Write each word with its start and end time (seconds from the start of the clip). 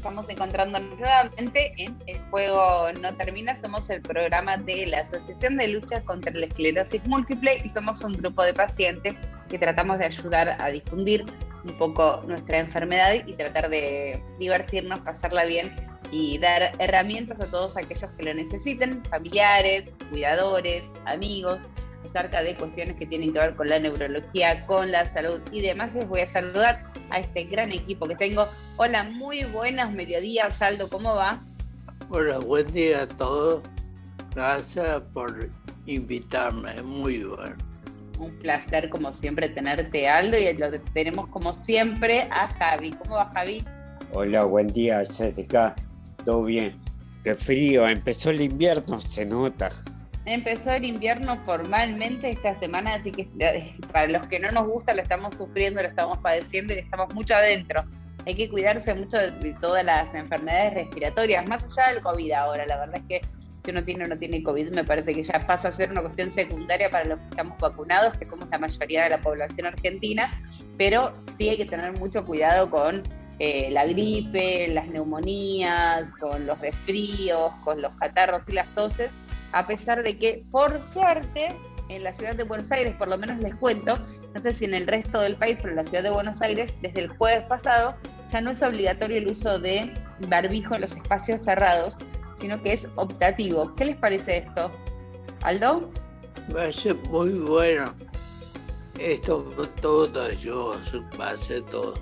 Estamos 0.00 0.30
encontrándonos 0.30 0.98
nuevamente 0.98 1.74
en 1.76 1.94
El 2.06 2.18
Juego 2.30 2.90
No 3.02 3.14
Termina. 3.18 3.54
Somos 3.54 3.90
el 3.90 4.00
programa 4.00 4.56
de 4.56 4.86
la 4.86 5.00
Asociación 5.00 5.58
de 5.58 5.68
Lucha 5.68 6.00
contra 6.06 6.32
la 6.32 6.46
Esclerosis 6.46 7.06
Múltiple 7.06 7.60
y 7.62 7.68
somos 7.68 8.02
un 8.02 8.14
grupo 8.14 8.42
de 8.42 8.54
pacientes 8.54 9.20
que 9.50 9.58
tratamos 9.58 9.98
de 9.98 10.06
ayudar 10.06 10.56
a 10.58 10.68
difundir 10.68 11.26
un 11.64 11.76
poco 11.76 12.22
nuestra 12.26 12.60
enfermedad 12.60 13.12
y 13.26 13.34
tratar 13.34 13.68
de 13.68 14.24
divertirnos, 14.38 15.00
pasarla 15.00 15.44
bien 15.44 15.76
y 16.10 16.38
dar 16.38 16.72
herramientas 16.78 17.38
a 17.42 17.50
todos 17.50 17.76
aquellos 17.76 18.10
que 18.12 18.22
lo 18.22 18.32
necesiten, 18.32 19.04
familiares, 19.04 19.92
cuidadores, 20.08 20.88
amigos, 21.04 21.60
acerca 22.04 22.42
de 22.42 22.56
cuestiones 22.56 22.96
que 22.96 23.06
tienen 23.06 23.32
que 23.32 23.38
ver 23.38 23.54
con 23.54 23.68
la 23.68 23.78
neurología, 23.78 24.66
con 24.66 24.90
la 24.90 25.06
salud 25.06 25.40
y 25.52 25.60
demás. 25.60 25.94
Les 25.94 26.06
voy 26.08 26.20
a 26.20 26.26
saludar 26.26 26.84
a 27.10 27.20
este 27.20 27.44
gran 27.44 27.70
equipo 27.72 28.06
que 28.06 28.16
tengo. 28.16 28.46
Hola, 28.76 29.04
muy 29.04 29.44
buenos 29.44 29.92
mediodías, 29.92 30.60
Aldo, 30.62 30.88
¿cómo 30.88 31.14
va? 31.14 31.40
Hola, 32.08 32.38
buen 32.38 32.66
día 32.68 33.02
a 33.02 33.06
todos. 33.06 33.62
Gracias 34.34 35.02
por 35.12 35.50
invitarme, 35.86 36.80
muy 36.82 37.24
bueno. 37.24 37.56
Un 38.18 38.30
placer, 38.38 38.90
como 38.90 39.12
siempre, 39.12 39.48
tenerte, 39.48 40.08
Aldo, 40.08 40.36
y 40.36 40.52
lo 40.54 40.70
tenemos 40.92 41.28
como 41.28 41.54
siempre 41.54 42.28
a 42.30 42.48
Javi. 42.48 42.90
¿Cómo 42.92 43.16
va, 43.16 43.30
Javi? 43.32 43.64
Hola, 44.12 44.44
buen 44.44 44.66
día, 44.68 45.04
Jessica. 45.06 45.74
¿Todo 46.24 46.44
bien? 46.44 46.78
Qué 47.24 47.34
frío, 47.34 47.88
empezó 47.88 48.30
el 48.30 48.40
invierno, 48.40 49.00
se 49.00 49.24
nota. 49.26 49.70
Empezó 50.30 50.70
el 50.70 50.84
invierno 50.84 51.36
formalmente 51.44 52.30
esta 52.30 52.54
semana, 52.54 52.94
así 52.94 53.10
que 53.10 53.28
eh, 53.40 53.74
para 53.92 54.06
los 54.06 54.28
que 54.28 54.38
no 54.38 54.48
nos 54.52 54.68
gusta 54.68 54.94
lo 54.94 55.02
estamos 55.02 55.34
sufriendo, 55.34 55.82
lo 55.82 55.88
estamos 55.88 56.18
padeciendo 56.18 56.72
y 56.72 56.78
estamos 56.78 57.12
mucho 57.14 57.34
adentro. 57.34 57.82
Hay 58.24 58.36
que 58.36 58.48
cuidarse 58.48 58.94
mucho 58.94 59.16
de, 59.16 59.32
de 59.32 59.54
todas 59.54 59.84
las 59.84 60.14
enfermedades 60.14 60.74
respiratorias, 60.74 61.48
más 61.48 61.64
allá 61.64 61.94
del 61.94 62.02
COVID 62.04 62.30
ahora. 62.30 62.64
La 62.64 62.78
verdad 62.78 62.98
es 62.98 63.04
que 63.08 63.28
si 63.64 63.72
uno 63.72 63.84
tiene 63.84 64.04
o 64.04 64.06
no 64.06 64.16
tiene 64.16 64.40
COVID, 64.40 64.72
me 64.72 64.84
parece 64.84 65.12
que 65.12 65.24
ya 65.24 65.40
pasa 65.40 65.66
a 65.66 65.72
ser 65.72 65.90
una 65.90 66.00
cuestión 66.00 66.30
secundaria 66.30 66.88
para 66.90 67.06
los 67.06 67.18
que 67.18 67.26
estamos 67.30 67.58
vacunados, 67.58 68.16
que 68.16 68.24
somos 68.24 68.48
la 68.50 68.58
mayoría 68.60 69.02
de 69.02 69.10
la 69.10 69.20
población 69.20 69.66
argentina, 69.66 70.40
pero 70.78 71.12
sí 71.36 71.48
hay 71.48 71.56
que 71.56 71.66
tener 71.66 71.92
mucho 71.94 72.24
cuidado 72.24 72.70
con 72.70 73.02
eh, 73.40 73.68
la 73.72 73.84
gripe, 73.84 74.68
las 74.68 74.86
neumonías, 74.86 76.12
con 76.12 76.46
los 76.46 76.56
resfríos, 76.60 77.50
con 77.64 77.82
los 77.82 77.92
catarros 77.96 78.42
y 78.46 78.52
las 78.52 78.72
toses, 78.76 79.10
a 79.52 79.66
pesar 79.66 80.02
de 80.02 80.18
que, 80.18 80.44
por 80.50 80.80
suerte, 80.90 81.48
en 81.88 82.04
la 82.04 82.12
ciudad 82.12 82.34
de 82.34 82.44
Buenos 82.44 82.70
Aires, 82.70 82.94
por 82.96 83.08
lo 83.08 83.18
menos 83.18 83.38
les 83.40 83.54
cuento, 83.56 83.98
no 84.34 84.42
sé 84.42 84.52
si 84.52 84.64
en 84.64 84.74
el 84.74 84.86
resto 84.86 85.20
del 85.20 85.36
país, 85.36 85.56
pero 85.60 85.70
en 85.70 85.76
la 85.76 85.84
ciudad 85.84 86.04
de 86.04 86.10
Buenos 86.10 86.40
Aires, 86.40 86.74
desde 86.82 87.02
el 87.02 87.08
jueves 87.08 87.44
pasado, 87.46 87.96
ya 88.32 88.40
no 88.40 88.50
es 88.50 88.62
obligatorio 88.62 89.18
el 89.18 89.30
uso 89.30 89.58
de 89.58 89.92
barbijo 90.28 90.74
en 90.76 90.82
los 90.82 90.92
espacios 90.92 91.42
cerrados, 91.42 91.96
sino 92.40 92.62
que 92.62 92.74
es 92.74 92.88
optativo. 92.94 93.74
¿Qué 93.74 93.86
les 93.86 93.96
parece 93.96 94.38
esto? 94.38 94.70
¿Aldo? 95.42 95.90
Va 96.54 96.64
a 96.64 96.72
ser 96.72 96.96
muy 97.08 97.30
bueno. 97.30 97.92
Esto 98.98 99.42
todo 99.80 100.22
ayuda, 100.22 100.78
va 101.18 101.30
a 101.30 101.70
todo. 101.70 101.94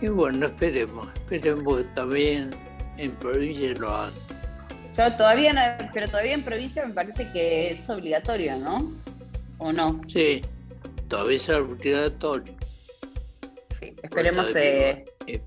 Y 0.00 0.08
bueno, 0.08 0.46
esperemos, 0.46 1.08
esperemos 1.14 1.84
también 1.94 2.50
en 2.98 3.12
provincia 3.12 3.72
lo 3.78 3.88
hagan. 3.88 4.31
Yo 4.96 5.16
todavía 5.16 5.52
no, 5.52 5.88
pero 5.92 6.06
todavía 6.06 6.34
en 6.34 6.42
provincia 6.42 6.84
me 6.86 6.92
parece 6.92 7.28
que 7.32 7.72
es 7.72 7.88
obligatorio, 7.88 8.56
¿no? 8.58 8.92
¿O 9.58 9.72
no? 9.72 10.00
Sí, 10.08 10.42
todavía 11.08 11.36
es 11.36 11.48
obligatorio. 11.48 12.54
Sí, 13.78 13.94
esperemos 14.02 14.54
eh, 14.54 15.04
Eh, 15.26 15.40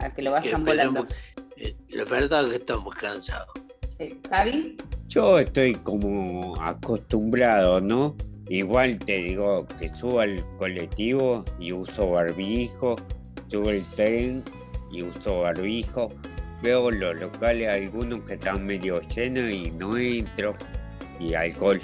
a 0.00 0.12
que 0.12 0.22
lo 0.22 0.30
que 0.30 0.34
vayan 0.40 0.64
volando. 0.64 1.06
eh, 1.56 1.76
La 1.90 2.04
verdad 2.04 2.44
es 2.44 2.50
que 2.50 2.56
estamos 2.56 2.94
cansados. 2.96 3.48
Sí. 3.98 4.18
¿Javi? 4.30 4.76
Yo 5.08 5.38
estoy 5.38 5.74
como 5.74 6.56
acostumbrado, 6.60 7.80
¿no? 7.80 8.16
Igual 8.48 8.98
te 8.98 9.18
digo 9.18 9.66
que 9.78 9.88
subo 9.96 10.20
al 10.20 10.44
colectivo 10.56 11.44
y 11.60 11.72
uso 11.72 12.10
barbijo, 12.10 12.96
subo 13.48 13.70
el 13.70 13.84
tren 13.94 14.42
y 14.90 15.02
uso 15.02 15.40
barbijo. 15.42 16.10
Veo 16.62 16.90
los 16.90 17.16
locales, 17.16 17.68
algunos 17.68 18.20
que 18.20 18.34
están 18.34 18.66
medio 18.66 19.00
llenos 19.02 19.50
y 19.50 19.70
no 19.70 19.96
entro. 19.96 20.54
Y 21.18 21.34
alcohol. 21.34 21.80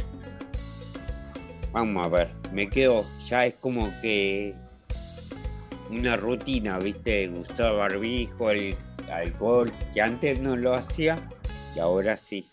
Vamos 1.73 2.07
a 2.07 2.09
ver, 2.09 2.31
me 2.53 2.69
quedo, 2.69 3.05
ya 3.27 3.47
es 3.47 3.55
como 3.55 3.91
que 4.01 4.55
una 5.91 6.17
rutina, 6.17 6.79
¿viste? 6.79 7.29
Usar 7.29 7.77
barbijo, 7.77 8.51
el 8.51 8.77
alcohol, 9.11 9.71
que 9.93 10.01
antes 10.01 10.41
no 10.41 10.57
lo 10.57 10.75
hacía 10.75 11.17
y 11.75 11.79
ahora 11.79 12.17
sí. 12.17 12.49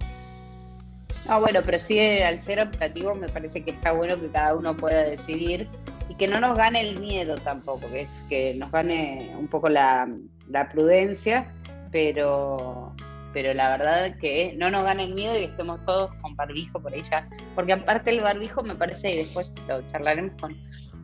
Ah, 1.28 1.40
bueno, 1.40 1.61
pero 1.63 1.79
sí, 1.79 2.00
al 2.00 2.38
ser 2.40 2.59
optativo 2.59 3.16
me 3.16 3.29
parece 3.29 3.63
que 3.63 3.72
está 3.72 3.94
bueno 3.94 4.19
que 4.19 4.29
cada 4.29 4.55
uno 4.55 4.75
pueda 4.75 5.03
decidir 5.03 5.69
y 6.09 6.16
que 6.16 6.28
no 6.28 6.40
nos 6.40 6.57
gane 6.57 6.81
el 6.81 7.00
miedo 7.00 7.35
tampoco, 7.35 7.90
que 7.90 8.01
es 8.01 8.23
que 8.28 8.53
nos 8.55 8.72
gane 8.72 9.34
un 9.40 9.47
poco 9.47 9.69
la, 9.69 10.07
la 10.50 10.69
prudencia, 10.69 11.50
pero, 11.93 12.91
pero 13.31 13.53
la 13.53 13.69
verdad 13.77 14.17
que 14.19 14.53
no 14.57 14.69
nos 14.69 14.83
gane 14.83 15.03
el 15.03 15.13
miedo 15.13 15.39
y 15.39 15.43
estemos 15.45 15.79
todos 15.85 16.13
con 16.15 16.35
barbijo 16.35 16.81
por 16.81 16.93
ahí 16.93 17.03
ya, 17.09 17.29
porque 17.55 17.71
aparte 17.73 18.09
el 18.09 18.19
barbijo 18.19 18.63
me 18.63 18.75
parece, 18.75 19.11
y 19.13 19.17
después 19.17 19.49
lo 19.67 19.81
charlaremos 19.91 20.33
con, 20.41 20.57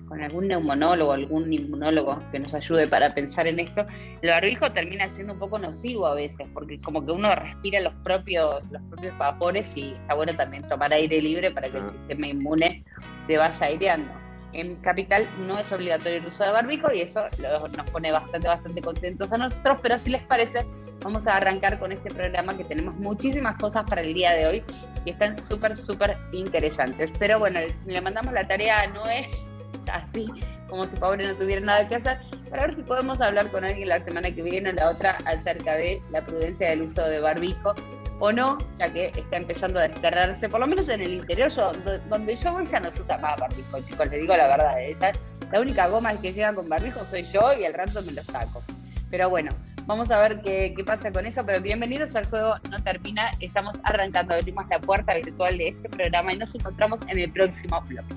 con 0.07 0.22
algún 0.23 0.47
neumonólogo, 0.47 1.11
algún 1.13 1.53
inmunólogo 1.53 2.19
que 2.31 2.39
nos 2.39 2.53
ayude 2.55 2.88
para 2.88 3.13
pensar 3.13 3.45
en 3.47 3.59
esto, 3.59 3.85
el 4.23 4.29
barbijo 4.29 4.72
termina 4.73 5.07
siendo 5.09 5.33
un 5.33 5.39
poco 5.39 5.59
nocivo 5.59 6.07
a 6.07 6.16
veces, 6.16 6.47
porque 6.53 6.81
como 6.81 7.06
que 7.06 7.11
uno 7.11 7.33
respira 7.35 7.79
los 7.81 7.94
propios, 8.03 8.63
los 8.71 8.81
propios 8.89 9.16
vapores 9.19 9.77
y 9.77 9.91
está 9.94 10.16
bueno 10.16 10.33
también 10.35 10.67
tomar 10.67 10.91
aire 10.91 11.21
libre 11.21 11.51
para 11.51 11.69
que 11.69 11.77
el 11.77 11.83
Ah. 11.83 11.89
sistema 11.89 12.27
inmune 12.27 12.83
se 13.27 13.38
vaya 13.38 13.66
aireando. 13.66 14.11
En 14.54 14.76
Capital 14.78 15.28
no 15.48 15.60
es 15.60 15.72
obligatorio 15.72 16.18
el 16.18 16.26
uso 16.26 16.44
de 16.44 16.52
barbijo 16.52 16.92
y 16.92 17.02
eso 17.02 17.26
lo- 17.38 17.68
nos 17.68 17.90
pone 17.92 18.12
bastante, 18.12 18.48
bastante 18.48 18.82
contentos 18.82 19.31
a 19.31 19.38
nosotros, 19.38 19.78
pero 19.81 20.00
si 20.00 20.10
les 20.10 20.24
parece, 20.24 20.66
vamos 21.04 21.25
a 21.28 21.38
arrancar 21.38 21.78
con 21.80 21.92
este 21.92 22.10
programa 22.10 22.57
que 22.57 22.63
tenemos 22.63 22.96
muchísimas 22.96 23.56
cosas 23.57 23.84
para 23.88 24.01
el 24.01 24.13
día 24.13 24.34
de 24.34 24.48
hoy 24.48 24.63
y 25.06 25.12
están 25.12 25.42
súper, 25.44 25.78
súper 25.78 26.18
interesantes. 26.31 27.12
Pero 27.19 27.38
bueno, 27.40 27.60
le- 27.86 28.01
mandamos 28.01 28.34
la 28.34 28.48
tarea 28.48 28.81
a 28.81 28.88
Noé, 28.88 29.28
así 29.94 30.25
como 30.68 30.84
si 30.84 30.95
pobre 30.98 31.25
no 31.28 31.36
tuviera 31.36 31.62
nada 31.62 31.88
que 31.88 31.95
hacer, 31.95 32.19
para 32.50 32.68
ver 32.68 32.75
si 32.75 32.84
podemos 32.84 33.22
hablar 33.22 33.50
con 33.52 33.63
alguien 33.63 33.90
la 33.90 34.00
semana 34.00 34.30
que 34.34 34.42
viene 34.44 34.69
o 34.69 34.74
la 34.74 34.90
otra 34.90 35.18
acerca 35.25 35.75
de 35.75 36.02
la 36.12 36.24
prudencia 36.25 36.69
del 36.69 36.84
uso 36.84 37.04
de 37.07 37.19
barbijo 37.19 37.74
o 38.19 38.31
no, 38.31 38.57
ya 38.77 38.92
que 38.92 39.07
está 39.07 39.38
empezando 39.38 39.80
a 39.80 39.83
desterrarse, 39.88 40.50
por 40.50 40.60
lo 40.60 40.68
menos 40.68 40.89
en 40.89 41.01
el 41.01 41.13
interior, 41.13 41.50
yo, 41.50 41.71
do- 41.71 42.00
donde 42.10 42.36
yo 42.36 42.51
voy 42.54 42.66
ya 42.66 42.80
no 42.80 42.92
se 42.92 43.01
usa 43.01 43.18
más 43.18 43.39
barbijo, 43.39 43.80
chicos, 43.81 44.10
les 44.10 44.21
digo 44.21 44.36
la 44.36 44.48
verdad, 44.48 44.81
¿eh? 44.81 44.95
La 45.51 45.60
única 45.62 45.88
goma 45.88 46.13
que 46.19 46.31
llega 46.33 46.54
con 46.54 46.68
barbijo 46.69 47.04
soy 47.06 47.24
yo 47.24 47.54
y 47.60 47.66
al 47.66 47.74
rato 47.74 48.01
me 48.04 48.12
lo 48.12 48.21
saco. 48.24 48.62
Pero 49.10 49.30
bueno, 49.30 49.51
vamos 49.88 50.12
a 50.12 50.19
ver 50.19 50.42
qué, 50.42 50.74
qué 50.77 50.83
pasa 50.83 51.12
con 51.12 51.25
eso, 51.25 51.44
pero 51.45 51.60
bienvenidos 51.62 52.16
al 52.16 52.25
juego 52.27 52.56
No 52.69 52.83
Termina, 52.83 53.31
estamos 53.39 53.75
arrancando, 53.83 54.36
abrimos 54.36 54.66
la 54.69 54.80
puerta 54.80 55.16
virtual 55.16 55.57
de 55.57 55.69
este 55.69 55.89
programa 55.89 56.33
y 56.33 56.38
nos 56.38 56.54
encontramos 56.54 57.01
en 57.07 57.18
el 57.19 57.31
próximo 57.31 57.81
bloque. 57.88 58.16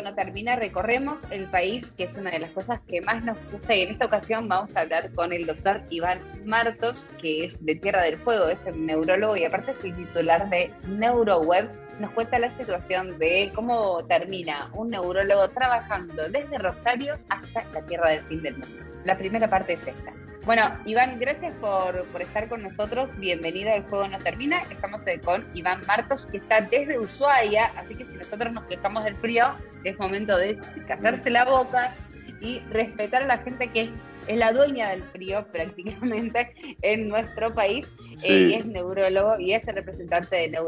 No 0.00 0.14
termina, 0.14 0.56
recorremos 0.56 1.20
el 1.30 1.46
país, 1.46 1.86
que 1.96 2.04
es 2.04 2.16
una 2.16 2.30
de 2.30 2.38
las 2.38 2.50
cosas 2.50 2.80
que 2.88 3.00
más 3.00 3.24
nos 3.24 3.36
gusta, 3.50 3.74
y 3.74 3.82
en 3.82 3.90
esta 3.90 4.06
ocasión 4.06 4.48
vamos 4.48 4.74
a 4.76 4.80
hablar 4.80 5.12
con 5.12 5.32
el 5.32 5.46
doctor 5.46 5.82
Iván 5.90 6.18
Martos, 6.44 7.06
que 7.20 7.44
es 7.44 7.64
de 7.64 7.76
Tierra 7.76 8.02
del 8.02 8.18
Fuego, 8.18 8.48
es 8.48 8.58
el 8.66 8.84
neurólogo 8.84 9.36
y 9.36 9.44
aparte 9.44 9.72
es 9.72 9.84
el 9.84 9.94
titular 9.94 10.48
de 10.48 10.72
NeuroWeb. 10.88 11.68
Nos 12.00 12.10
cuenta 12.10 12.38
la 12.38 12.50
situación 12.50 13.18
de 13.18 13.52
cómo 13.54 14.04
termina 14.06 14.68
un 14.74 14.88
neurólogo 14.88 15.48
trabajando 15.48 16.28
desde 16.28 16.58
Rosario 16.58 17.14
hasta 17.28 17.64
la 17.72 17.86
Tierra 17.86 18.10
del 18.10 18.20
Fin 18.20 18.42
del 18.42 18.56
Mundo. 18.56 18.82
La 19.04 19.16
primera 19.16 19.48
parte 19.48 19.74
es 19.74 19.86
esta. 19.86 20.23
Bueno, 20.46 20.76
Iván, 20.84 21.18
gracias 21.18 21.54
por, 21.54 22.04
estar 22.20 22.48
con 22.50 22.62
nosotros. 22.62 23.08
Bienvenido 23.16 23.72
al 23.72 23.82
Juego 23.84 24.06
No 24.08 24.18
Termina. 24.18 24.60
Estamos 24.70 25.00
con 25.24 25.42
Iván 25.54 25.80
Martos, 25.86 26.26
que 26.26 26.36
está 26.36 26.60
desde 26.60 26.98
Ushuaia, 26.98 27.70
así 27.78 27.94
que 27.94 28.04
si 28.04 28.14
nosotros 28.16 28.52
nos 28.52 28.64
quejamos 28.64 29.04
del 29.04 29.16
frío, 29.16 29.46
es 29.84 29.98
momento 29.98 30.36
de 30.36 30.58
callarse 30.86 31.30
la 31.30 31.46
boca 31.46 31.94
y 32.42 32.58
respetar 32.70 33.22
a 33.22 33.26
la 33.26 33.38
gente 33.38 33.68
que 33.68 33.90
es 34.26 34.36
la 34.36 34.52
dueña 34.52 34.90
del 34.90 35.02
frío 35.02 35.46
prácticamente 35.52 36.54
en 36.82 37.08
nuestro 37.08 37.54
país. 37.54 37.86
Eh, 38.28 38.56
es 38.56 38.66
neurólogo 38.66 39.38
y 39.38 39.54
es 39.54 39.66
el 39.66 39.76
representante 39.76 40.36
de 40.36 40.60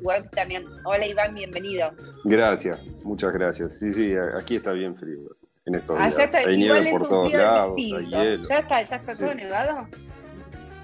Web 0.00 0.30
también. 0.30 0.62
Hola 0.84 1.08
Iván, 1.08 1.34
bienvenido. 1.34 1.90
Gracias, 2.22 2.80
muchas 3.02 3.32
gracias. 3.32 3.80
Sí, 3.80 3.92
sí, 3.92 4.14
aquí 4.38 4.54
está 4.54 4.70
bien 4.70 4.94
frío 4.94 5.33
en 5.66 5.74
estos 5.76 5.96
ah, 5.98 6.08
días. 6.08 6.34
hay 6.34 6.56
nieve 6.56 6.90
por 6.90 7.08
todos 7.08 7.32
lados, 7.32 7.74
hay 7.76 8.06
hielo. 8.06 8.48
¿Ya 8.48 8.58
está, 8.58 8.82
ya 8.82 8.96
está 8.96 9.14
todo 9.14 9.34
nevado? 9.34 9.88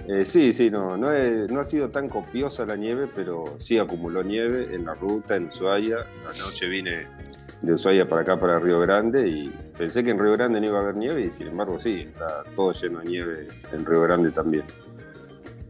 Eh, 0.08 0.24
sí, 0.24 0.52
sí, 0.52 0.70
no, 0.70 0.96
no, 0.96 1.12
no, 1.48 1.60
ha 1.60 1.64
sido 1.64 1.90
tan 1.90 2.08
copiosa 2.08 2.64
la 2.64 2.76
nieve, 2.76 3.06
pero 3.14 3.44
sí 3.58 3.78
acumuló 3.78 4.22
nieve 4.22 4.74
en 4.74 4.86
la 4.86 4.94
ruta, 4.94 5.36
en 5.36 5.46
Ushuaia. 5.48 5.98
Anoche 6.34 6.66
vine 6.66 7.06
de 7.60 7.72
Ushuaia 7.74 8.08
para 8.08 8.22
acá, 8.22 8.38
para 8.38 8.58
Río 8.58 8.80
Grande, 8.80 9.28
y 9.28 9.50
pensé 9.76 10.02
que 10.02 10.10
en 10.10 10.18
Río 10.18 10.32
Grande 10.32 10.60
no 10.60 10.66
iba 10.66 10.78
a 10.78 10.82
haber 10.82 10.96
nieve, 10.96 11.26
y 11.26 11.30
sin 11.30 11.48
embargo 11.48 11.78
sí, 11.78 12.06
está 12.08 12.42
todo 12.56 12.72
lleno 12.72 13.00
de 13.00 13.04
nieve 13.04 13.48
en 13.72 13.84
Río 13.84 14.00
Grande 14.00 14.30
también. 14.30 14.64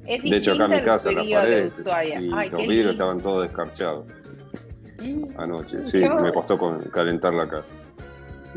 de 0.04 0.36
hecho, 0.36 0.52
acá 0.52 0.66
en 0.66 0.70
mi 0.70 0.82
casa, 0.82 1.10
las 1.10 1.26
paredes 1.26 1.72
y 2.20 2.50
los 2.50 2.62
vidrios 2.62 2.92
estaban 2.92 3.20
todos 3.20 3.42
descarchados. 3.42 4.06
Mm. 5.00 5.24
Anoche, 5.36 5.84
sí, 5.84 5.98
me 5.98 6.32
costó 6.32 6.56
calentar 6.92 7.34
la 7.34 7.48
casa. 7.48 7.66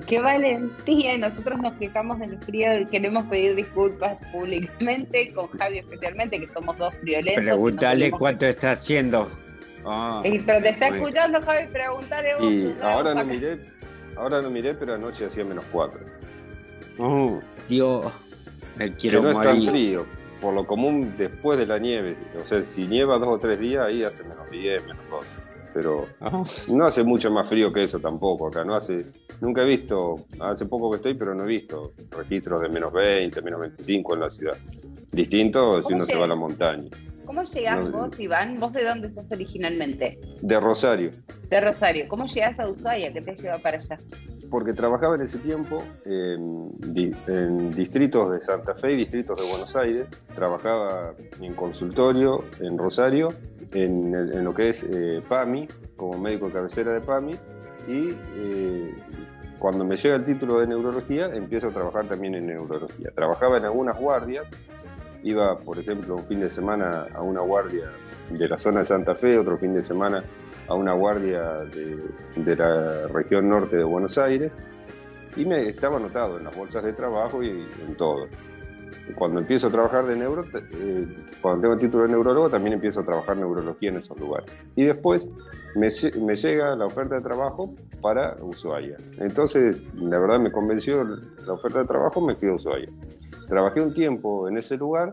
Qué 0.07 0.19
valentía, 0.19 1.17
nosotros 1.19 1.59
nos 1.61 1.73
quejamos 1.73 2.19
del 2.19 2.37
frío 2.39 2.79
y 2.79 2.85
queremos 2.87 3.25
pedir 3.25 3.55
disculpas 3.55 4.17
públicamente, 4.31 5.31
con 5.33 5.47
Javi 5.49 5.79
especialmente, 5.79 6.39
que 6.39 6.47
somos 6.47 6.77
dos 6.77 6.93
friolentos. 6.95 7.43
Preguntale 7.43 8.09
cuánto 8.09 8.45
está 8.45 8.71
haciendo. 8.71 9.29
Ah, 9.85 10.21
pero 10.23 10.61
te 10.61 10.69
está 10.69 10.87
escuchando, 10.87 11.41
Javi, 11.41 11.67
pregúntale 11.67 12.35
vos. 12.35 12.51
Y 12.51 12.75
ahora 12.81 13.13
no 13.13 13.25
miré, 13.25 13.59
ahora 14.15 14.41
no 14.41 14.49
miré, 14.49 14.73
pero 14.73 14.95
anoche 14.95 15.25
hacía 15.25 15.45
menos 15.45 15.65
cuatro. 15.71 15.99
Oh, 16.97 17.39
Dios, 17.69 18.11
me 18.77 18.91
quiero 18.93 19.21
que 19.21 19.33
no 19.33 19.41
es 19.43 19.47
tan 19.47 19.61
frío, 19.63 20.07
por 20.41 20.55
lo 20.55 20.65
común 20.65 21.13
después 21.17 21.59
de 21.59 21.67
la 21.67 21.77
nieve. 21.77 22.15
O 22.41 22.45
sea, 22.45 22.65
si 22.65 22.87
nieva 22.87 23.19
dos 23.19 23.29
o 23.29 23.37
tres 23.37 23.59
días, 23.59 23.85
ahí 23.85 24.03
hace 24.03 24.23
menos 24.23 24.49
10, 24.49 24.87
menos 24.87 25.09
12 25.09 25.53
pero 25.73 26.05
ah. 26.21 26.43
no 26.67 26.85
hace 26.85 27.03
mucho 27.03 27.31
más 27.31 27.49
frío 27.49 27.73
que 27.73 27.83
eso 27.83 27.99
tampoco 27.99 28.47
acá. 28.47 28.63
No 28.63 28.75
hace, 28.75 29.05
nunca 29.43 29.61
he 29.61 29.65
visto, 29.65 30.25
hace 30.39 30.65
poco 30.65 30.89
que 30.89 30.95
estoy, 30.95 31.13
pero 31.15 31.35
no 31.35 31.43
he 31.43 31.47
visto 31.47 31.93
registros 32.11 32.61
de 32.61 32.69
menos 32.69 32.93
20, 32.93 33.41
menos 33.41 33.59
25 33.59 34.13
en 34.13 34.19
la 34.21 34.31
ciudad. 34.31 34.57
Distinto 35.11 35.83
si 35.83 35.93
uno 35.93 36.05
se 36.05 36.15
va 36.15 36.23
a 36.23 36.27
la 36.29 36.35
montaña. 36.35 36.89
¿Cómo 37.25 37.43
llegás 37.43 37.91
vos, 37.91 38.19
Iván? 38.19 38.57
¿Vos 38.57 38.73
de 38.73 38.83
dónde 38.83 39.11
sos 39.11 39.29
originalmente? 39.31 40.19
De 40.41 40.59
Rosario. 40.59 41.11
De 41.49 41.59
Rosario. 41.59 42.07
¿Cómo 42.07 42.25
llegás 42.25 42.59
a 42.59 42.69
Ushuaia? 42.69 43.11
¿Qué 43.11 43.21
te 43.21 43.35
lleva 43.35 43.57
para 43.59 43.77
allá? 43.77 43.97
Porque 44.49 44.73
trabajaba 44.73 45.15
en 45.15 45.21
ese 45.21 45.39
tiempo 45.39 45.83
en, 46.05 47.71
distritos 47.71 48.31
de 48.31 48.41
Santa 48.41 48.75
Fe 48.75 48.93
y 48.93 48.95
distritos 48.97 49.39
de 49.39 49.47
Buenos 49.47 49.75
Aires. 49.75 50.07
Trabajaba 50.35 51.15
en 51.41 51.53
consultorio 51.53 52.43
en 52.59 52.77
Rosario, 52.77 53.29
en, 53.73 54.43
lo 54.43 54.53
que 54.53 54.69
es 54.69 54.83
eh, 54.83 55.21
PAMI, 55.27 55.67
como 55.95 56.17
médico 56.17 56.47
de 56.47 56.53
cabecera 56.53 56.93
de 56.93 57.01
PAMI. 57.01 57.33
Y 57.87 58.09
eh, 58.37 58.95
cuando 59.63 59.85
me 59.85 59.95
llega 59.95 60.17
el 60.17 60.25
título 60.25 60.59
de 60.59 60.67
neurología, 60.67 61.27
empiezo 61.33 61.69
a 61.69 61.71
trabajar 61.71 62.03
también 62.03 62.35
en 62.35 62.47
neurología. 62.47 63.11
Trabajaba 63.15 63.59
en 63.59 63.63
algunas 63.63 63.97
guardias 63.97 64.45
iba, 65.23 65.57
por 65.57 65.79
ejemplo, 65.79 66.17
un 66.17 66.25
fin 66.25 66.41
de 66.41 66.51
semana 66.51 67.07
a 67.13 67.21
una 67.21 67.39
guardia 67.39 67.85
de 68.29 68.49
la 68.49 68.57
zona 68.57 68.79
de 68.81 68.85
Santa 68.87 69.15
Fe, 69.15 69.37
otro 69.37 69.57
fin 69.57 69.73
de 69.73 69.81
semana 69.81 70.21
a 70.67 70.73
una 70.73 70.91
guardia 70.91 71.59
de, 71.63 72.55
la 72.57 73.07
región 73.07 73.47
norte 73.47 73.77
de 73.77 73.85
Buenos 73.85 74.17
Aires, 74.17 74.51
y 75.37 75.45
me 75.45 75.69
estaba 75.69 75.95
anotado 75.95 76.39
en 76.39 76.43
las 76.43 76.53
bolsas 76.53 76.83
de 76.83 76.91
trabajo 76.91 77.41
y 77.41 77.65
en 77.87 77.95
todo. 77.95 78.27
Cuando 79.15 79.39
empiezo 79.39 79.67
a 79.67 79.69
trabajar 79.69 80.05
de 80.05 80.15
neuro, 80.15 80.45
eh, 80.53 81.07
cuando 81.41 81.61
tengo 81.61 81.73
el 81.73 81.79
título 81.79 82.03
de 82.03 82.09
neurólogo, 82.09 82.49
también 82.49 82.73
empiezo 82.73 83.01
a 83.01 83.03
trabajar 83.03 83.37
neurología 83.37 83.89
en 83.89 83.97
esos 83.97 84.17
lugares. 84.19 84.49
Y 84.75 84.83
después 84.83 85.27
me, 85.75 85.89
me 86.21 86.35
llega 86.35 86.75
la 86.75 86.85
oferta 86.85 87.15
de 87.15 87.21
trabajo 87.21 87.75
para 88.01 88.35
Ushuaia. 88.41 88.97
Entonces, 89.17 89.81
la 89.95 90.19
verdad 90.19 90.39
me 90.39 90.51
convenció 90.51 91.03
la 91.03 91.53
oferta 91.53 91.79
de 91.79 91.85
trabajo, 91.85 92.21
me 92.21 92.37
quedo 92.37 92.55
Ushuaia. 92.55 92.89
Trabajé 93.47 93.81
un 93.81 93.93
tiempo 93.93 94.47
en 94.47 94.57
ese 94.57 94.77
lugar 94.77 95.11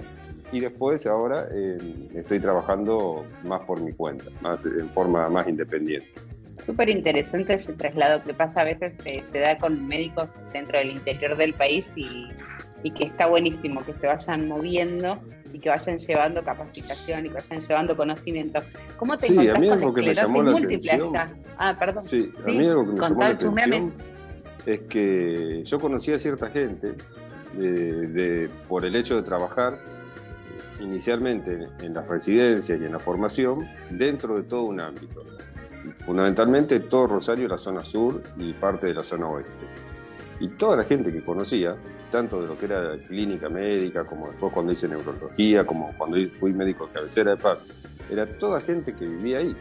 y 0.53 0.61
después 0.61 1.07
ahora 1.07 1.49
eh, 1.53 1.79
estoy 2.15 2.41
trabajando 2.41 3.25
más 3.45 3.65
por 3.65 3.81
mi 3.81 3.93
cuenta, 3.93 4.27
más 4.41 4.65
en 4.65 4.89
forma 4.91 5.29
más 5.29 5.49
independiente. 5.49 6.09
Súper 6.65 6.91
interesante 6.91 7.55
ese 7.55 7.73
traslado 7.73 8.23
que 8.23 8.35
pasa 8.35 8.61
a 8.61 8.65
veces, 8.65 8.93
eh, 9.05 9.23
se 9.33 9.39
da 9.39 9.57
con 9.57 9.87
médicos 9.87 10.29
dentro 10.53 10.79
del 10.79 10.91
interior 10.91 11.37
del 11.37 11.55
país 11.55 11.91
y, 11.97 12.29
y, 12.83 12.91
que 12.91 13.05
está 13.05 13.27
buenísimo 13.27 13.85
que 13.85 13.93
se 13.95 14.07
vayan 14.07 14.49
moviendo 14.49 15.19
y 15.53 15.59
que 15.59 15.69
vayan 15.69 15.99
llevando 15.99 16.43
capacitación 16.43 17.27
y 17.27 17.29
que 17.29 17.35
vayan 17.35 17.61
llevando 17.61 17.97
conocimientos. 17.97 18.65
¿Cómo 18.97 19.17
te 19.17 19.29
sí, 19.29 19.49
a 19.49 19.55
mí 19.55 19.69
algo 19.69 19.93
que 19.93 20.03
me 20.03 20.15
llamó 20.15 20.43
la 20.43 20.59
atención. 20.59 21.13
Ah, 21.59 21.77
perdón. 21.79 22.03
Sí, 22.03 22.33
a 22.45 22.47
mí 22.47 22.67
algo 22.67 22.87
que 22.87 22.93
me 22.93 23.01
llamó 23.01 23.21
la 23.21 23.27
atención 23.29 23.95
es 24.67 24.81
que 24.81 25.63
yo 25.65 25.79
conocía 25.79 26.17
a 26.17 26.19
cierta 26.19 26.49
gente 26.51 26.95
de, 27.55 28.49
por 28.69 28.85
el 28.85 28.95
hecho 28.95 29.17
de 29.17 29.23
trabajar 29.23 29.79
inicialmente 30.81 31.69
en 31.81 31.95
las 31.95 32.07
residencias 32.09 32.81
y 32.81 32.85
en 32.85 32.93
la 32.93 32.99
formación 32.99 33.67
dentro 33.91 34.37
de 34.37 34.45
todo 34.45 34.63
un 34.63 34.81
ámbito. 34.81 35.23
Fundamentalmente 36.05 36.81
todo 36.81 37.07
Rosario, 37.07 37.49
la 37.49 37.59
zona 37.59 37.85
sur 37.85 38.23
y 38.39 38.53
parte 38.53 38.87
de 38.87 38.95
la 38.95 39.03
zona 39.03 39.29
oeste. 39.29 39.67
Y 40.39 40.49
toda 40.49 40.77
la 40.77 40.85
gente 40.85 41.13
que 41.13 41.23
conocía, 41.23 41.77
tanto 42.11 42.43
de 42.43 42.49
lo 42.49 42.59
que 42.59 42.67
era 42.67 42.99
clínica 43.07 43.49
médica, 43.49 44.05
como 44.05 44.29
después 44.29 44.53
cuando 44.53 44.73
hice 44.73 44.89
neurología, 44.89 45.65
como 45.65 45.93
cuando 45.97 46.19
fui 46.39 46.53
médico 46.53 46.87
de 46.87 46.93
cabecera 46.93 47.31
de 47.33 47.37
PAC, 47.37 47.61
era 48.11 48.27
toda 48.27 48.61
gente 48.61 48.95
que 48.95 49.07
vivía 49.07 49.39
ahí. 49.39 49.57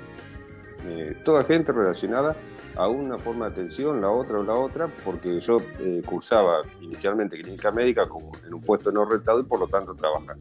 Eh, 0.86 1.18
toda 1.24 1.44
gente 1.44 1.72
relacionada 1.72 2.36
a 2.76 2.88
una 2.88 3.18
forma 3.18 3.50
de 3.50 3.52
atención, 3.52 4.00
la 4.00 4.10
otra 4.10 4.40
o 4.40 4.44
la 4.44 4.54
otra, 4.54 4.88
porque 5.04 5.40
yo 5.40 5.58
eh, 5.80 6.02
cursaba 6.06 6.62
inicialmente 6.82 7.40
clínica 7.40 7.72
médica 7.72 8.08
como 8.08 8.32
en 8.46 8.54
un 8.54 8.62
puesto 8.62 8.92
no 8.92 9.06
rentado 9.06 9.40
y 9.40 9.44
por 9.44 9.60
lo 9.60 9.68
tanto 9.68 9.94
trabajaba. 9.94 10.38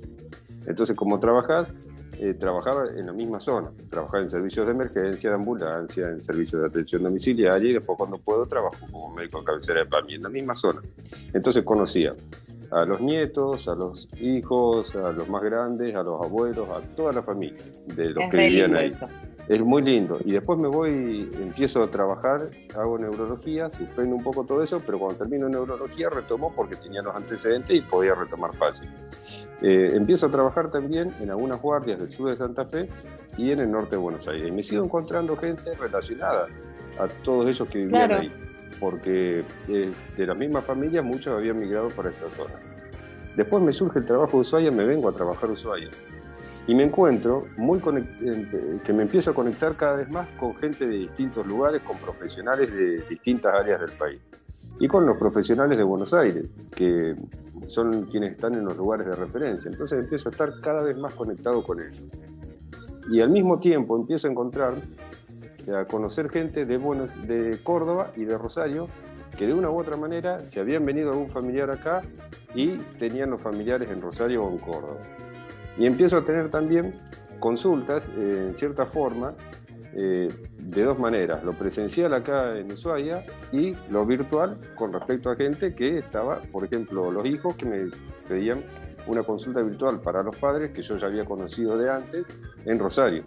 Entonces, 0.67 0.97
como 0.97 1.19
trabajas, 1.19 1.75
eh, 2.21 2.35
trabajaba 2.35 2.89
en 2.97 3.07
la 3.07 3.13
misma 3.13 3.39
zona, 3.39 3.71
trabajaba 3.89 4.23
en 4.23 4.31
servicios 4.31 4.67
de 4.67 4.73
emergencia, 4.73 5.31
de 5.31 5.37
ambulancia, 5.37 6.09
en 6.09 6.21
servicios 6.21 6.63
de 6.63 6.69
atención 6.69 7.03
domiciliaria 7.03 7.71
y 7.71 7.75
después 7.75 7.97
cuando 7.97 8.19
puedo 8.19 8.45
trabajo 8.45 8.77
como 8.91 9.15
médico 9.15 9.39
de 9.39 9.45
cabecera 9.45 9.81
de 9.81 9.87
PAMI, 9.87 10.15
en 10.15 10.23
la 10.23 10.29
misma 10.29 10.55
zona. 10.55 10.81
Entonces 11.33 11.63
conocía 11.63 12.15
a 12.71 12.85
los 12.85 13.01
nietos, 13.01 13.69
a 13.69 13.75
los 13.75 14.09
hijos, 14.21 14.95
a 14.97 15.13
los 15.13 15.29
más 15.29 15.43
grandes, 15.43 15.95
a 15.95 16.03
los 16.03 16.21
abuelos, 16.25 16.69
a 16.69 16.81
toda 16.97 17.13
la 17.13 17.23
familia 17.23 17.63
de 17.87 18.11
los 18.11 18.31
que 18.31 18.37
vivían 18.37 18.77
ahí. 18.77 18.91
Es 19.49 19.63
muy 19.63 19.81
lindo. 19.81 20.19
Y 20.25 20.33
después 20.33 20.59
me 20.59 20.69
voy, 20.69 21.31
empiezo 21.41 21.83
a 21.83 21.87
trabajar, 21.91 22.51
hago 22.77 22.99
neurología, 22.99 23.71
suspendo 23.71 24.15
un 24.15 24.23
poco 24.23 24.45
todo 24.45 24.63
eso, 24.63 24.83
pero 24.85 24.99
cuando 24.99 25.17
termino 25.19 25.49
neurología 25.49 26.11
retomo 26.11 26.53
porque 26.55 26.77
tenía 26.77 27.01
los 27.01 27.17
antecedentes 27.17 27.75
y 27.75 27.81
podía 27.81 28.15
retomar 28.15 28.55
fácil. 28.55 28.91
Eh, 29.63 29.93
empiezo 29.95 30.27
a 30.27 30.31
trabajar 30.31 30.71
también 30.71 31.11
en 31.21 31.31
algunas 31.31 31.63
guardias 31.63 31.99
del 31.99 32.11
sur 32.11 32.31
de 32.31 32.37
Santa 32.37 32.67
Fe 32.67 32.89
y 33.39 33.51
en 33.51 33.61
el 33.61 33.71
norte 33.71 33.93
de 33.93 33.97
Buenos 33.97 34.29
Aires. 34.29 34.47
Y 34.47 34.53
me 34.53 34.63
sigo 34.63 34.85
encontrando 34.85 35.35
gente 35.35 35.73
relacionada 35.81 36.47
a 37.01 37.09
todos 37.25 37.49
esos 37.49 37.69
que 37.69 37.79
vivían 37.79 38.13
ahí, 38.13 38.31
porque 38.79 39.45
de 39.67 40.27
la 40.27 40.35
misma 40.35 40.61
familia 40.61 41.01
muchos 41.01 41.35
habían 41.35 41.59
migrado 41.59 41.89
para 41.89 42.11
esa 42.11 42.29
zona. 42.29 42.55
Después 43.35 43.63
me 43.63 43.73
surge 43.73 44.01
el 44.01 44.05
trabajo 44.05 44.33
de 44.33 44.41
Ushuaia, 44.43 44.71
me 44.71 44.85
vengo 44.85 45.09
a 45.09 45.13
trabajar 45.13 45.49
a 45.49 45.53
Ushuaia 45.53 45.89
y 46.69 46.75
me 46.75 46.85
encuentro 46.85 47.47
muy 47.57 47.81
que 47.81 48.93
me 48.93 49.03
empiezo 49.03 49.31
a 49.31 49.35
conectar 49.35 49.75
cada 49.75 49.97
vez 49.97 50.11
más 50.11 50.29
con 50.39 50.55
gente 50.55 50.87
de 50.87 50.99
distintos 50.99 51.47
lugares, 51.47 51.83
con 51.83 51.97
profesionales 51.97 52.71
de 52.71 52.99
distintas 53.09 53.55
áreas 53.59 53.81
del 53.81 53.93
país 53.93 54.21
y 54.79 54.87
con 54.87 55.07
los 55.07 55.17
profesionales 55.17 55.79
de 55.79 55.83
Buenos 55.83 56.13
Aires, 56.13 56.51
que 56.77 57.17
son 57.67 58.05
quienes 58.05 58.33
están 58.33 58.55
en 58.55 58.67
los 58.67 58.77
lugares 58.77 59.07
de 59.07 59.15
referencia. 59.15 59.71
Entonces 59.71 59.99
empiezo 59.99 60.29
a 60.29 60.33
estar 60.33 60.61
cada 60.61 60.83
vez 60.83 60.99
más 60.99 61.15
conectado 61.15 61.65
con 61.65 61.81
ellos. 61.81 62.07
Y 63.11 63.23
al 63.23 63.31
mismo 63.31 63.59
tiempo 63.59 63.97
empiezo 63.97 64.29
a 64.29 64.31
encontrar 64.31 64.75
a 65.75 65.87
conocer 65.87 66.29
gente 66.29 66.67
de, 66.67 66.77
Buenos, 66.77 67.27
de 67.27 67.59
Córdoba 67.63 68.13
y 68.15 68.25
de 68.25 68.37
Rosario 68.37 68.89
que 69.39 69.47
de 69.47 69.55
una 69.55 69.71
u 69.71 69.79
otra 69.79 69.97
manera 69.97 70.41
se 70.41 70.61
habían 70.61 70.85
venido 70.85 71.13
algún 71.13 71.31
familiar 71.31 71.71
acá 71.71 72.03
y 72.55 72.77
tenían 72.99 73.31
los 73.31 73.41
familiares 73.41 73.91
en 73.91 74.03
Rosario 74.03 74.45
o 74.45 74.51
en 74.51 74.59
Córdoba. 74.59 75.01
Y 75.79 75.87
empiezo 75.87 76.17
a 76.17 76.25
tener 76.25 76.51
también 76.51 76.95
consultas, 77.39 78.11
eh, 78.19 78.47
en 78.49 78.57
cierta 78.57 78.87
forma, 78.87 79.35
eh, 79.95 80.29
de 80.69 80.83
dos 80.83 80.99
maneras, 80.99 81.43
lo 81.45 81.55
presencial 81.55 82.13
acá 82.13 82.59
en 82.59 82.71
Ushuaia 82.71 83.25
y 83.53 83.75
lo 83.91 84.05
virtual 84.05 84.59
con 84.75 84.93
respecto 84.93 85.31
a 85.31 85.37
gente 85.37 85.75
que 85.75 85.97
estaba, 85.97 86.41
por 86.53 86.63
ejemplo, 86.63 87.11
los 87.11 87.25
hijos 87.25 87.57
que 87.57 87.65
me 87.65 87.91
pedían 88.29 88.61
una 89.07 89.23
consulta 89.23 89.63
virtual 89.63 90.03
para 90.03 90.23
los 90.23 90.37
padres 90.37 90.73
que 90.73 90.83
yo 90.83 90.99
ya 90.99 91.07
había 91.07 91.25
conocido 91.25 91.79
de 91.79 91.91
antes 91.91 92.27
en 92.67 92.79
Rosario. 92.79 93.25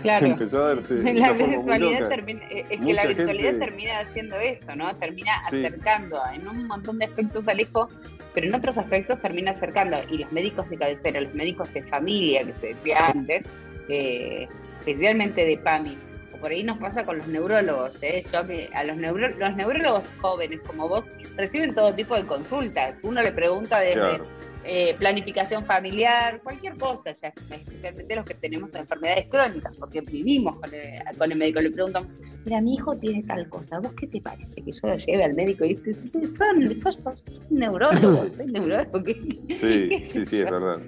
Claro. 0.00 0.26
Empezó 0.28 0.64
a 0.64 0.68
darse. 0.74 0.94
La 1.14 1.32
virtualidad 1.32 2.08
termina, 2.08 2.42
eh, 2.50 2.64
es 2.70 2.80
que 2.80 2.94
la 2.94 3.04
virtualidad 3.04 3.58
termina 3.58 3.98
haciendo 3.98 4.36
eso, 4.36 4.74
¿no? 4.76 4.94
Termina 4.94 5.32
acercando 5.46 6.22
en 6.34 6.48
un 6.48 6.66
montón 6.66 6.98
de 6.98 7.04
aspectos 7.04 7.48
al 7.48 7.60
hijo, 7.60 7.90
pero 8.32 8.46
en 8.46 8.54
otros 8.54 8.78
aspectos 8.78 9.20
termina 9.20 9.50
acercando. 9.50 9.98
Y 10.10 10.18
los 10.18 10.32
médicos 10.32 10.70
de 10.70 10.78
cabecera, 10.78 11.20
los 11.20 11.34
médicos 11.34 11.70
de 11.74 11.82
familia, 11.82 12.46
que 12.46 12.54
se 12.54 12.66
decía 12.68 13.08
antes, 13.08 13.42
eh, 13.90 14.48
especialmente 14.80 15.44
de 15.44 15.58
PAMI, 15.58 15.98
por 16.40 16.50
ahí 16.50 16.62
nos 16.62 16.78
pasa 16.78 17.04
con 17.04 17.18
los 17.18 17.28
neurólogos, 17.28 17.92
¿eh? 18.02 18.24
Yo, 18.32 18.38
a 18.74 18.84
los, 18.84 18.96
los 19.38 19.56
neurólogos 19.56 20.10
jóvenes 20.20 20.60
como 20.66 20.88
vos 20.88 21.04
reciben 21.36 21.74
todo 21.74 21.94
tipo 21.94 22.16
de 22.16 22.24
consultas. 22.26 22.98
Uno 23.02 23.22
le 23.22 23.32
pregunta 23.32 23.80
desde 23.80 24.20
eh, 24.64 24.94
planificación 24.98 25.64
familiar, 25.64 26.40
cualquier 26.42 26.76
cosa, 26.76 27.12
ya 27.12 27.28
especialmente 27.28 28.14
los 28.14 28.24
que 28.26 28.34
tenemos 28.34 28.74
enfermedades 28.74 29.26
crónicas, 29.28 29.74
porque 29.78 30.02
vivimos 30.02 30.58
con 30.58 30.70
el, 30.74 31.36
médico, 31.36 31.60
le 31.60 31.70
preguntan, 31.70 32.06
mira, 32.44 32.60
mi 32.60 32.74
hijo 32.74 32.94
tiene 32.98 33.22
tal 33.22 33.48
cosa, 33.48 33.78
¿vos 33.78 33.94
qué 33.94 34.06
te 34.06 34.20
parece? 34.20 34.62
Que 34.62 34.70
yo 34.70 34.80
lo 34.82 34.96
lleve 34.96 35.24
al 35.24 35.34
médico 35.34 35.64
y 35.64 35.74
dice, 35.74 35.94
son, 36.36 36.78
sos, 36.78 36.96
sos 36.96 37.24
neurólogo, 37.48 38.28
soy 38.36 38.46
neurólogo. 38.46 39.02
sí, 39.48 40.02
sí, 40.04 40.24
sí, 40.24 40.38
es 40.38 40.44
verdad. 40.44 40.78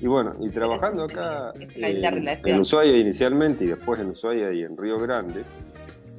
Y 0.00 0.06
bueno, 0.06 0.32
y 0.40 0.50
trabajando 0.50 1.04
acá 1.04 1.52
eh, 1.58 2.38
en 2.44 2.60
Ushuaia 2.60 2.96
inicialmente 2.96 3.64
y 3.64 3.68
después 3.68 4.00
en 4.00 4.10
Ushuaia 4.10 4.52
y 4.52 4.62
en 4.62 4.76
Río 4.76 4.98
Grande, 4.98 5.42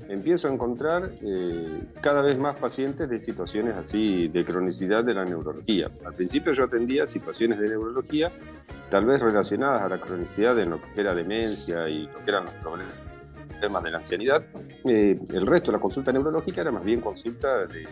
empiezo 0.10 0.48
a 0.48 0.54
encontrar 0.54 1.12
eh, 1.22 1.82
cada 2.02 2.22
vez 2.22 2.38
más 2.38 2.58
pacientes 2.58 3.10
de 3.10 3.22
situaciones 3.22 3.76
así 3.76 4.28
de 4.28 4.46
cronicidad 4.46 5.04
de 5.04 5.14
la 5.14 5.26
neurología. 5.26 5.90
Al 6.06 6.14
principio 6.14 6.54
yo 6.54 6.66
atendía 6.66 7.08
situaciones 7.08 7.60
de 7.60 7.70
neurología, 7.70 8.32
tal 8.90 9.06
vez 9.06 9.22
relacionadas 9.22 9.82
a 9.82 9.90
la 9.90 10.00
cronicidad 10.00 10.58
en 10.60 10.72
lo 10.72 10.80
que 10.82 11.02
era 11.02 11.14
demencia 11.14 11.88
y 11.90 12.04
lo 12.04 12.14
que 12.14 12.32
eran 12.32 12.46
los 12.46 12.54
problemas 12.56 13.84
de 13.84 13.92
la 13.92 13.98
ancianidad. 13.98 14.46
Eh, 14.86 15.18
el 15.34 15.48
resto 15.48 15.72
de 15.72 15.78
la 15.78 15.82
consulta 15.82 16.12
neurológica 16.12 16.62
era 16.62 16.72
más 16.72 16.84
bien 16.84 17.00
consulta 17.00 17.66
de 17.66 17.88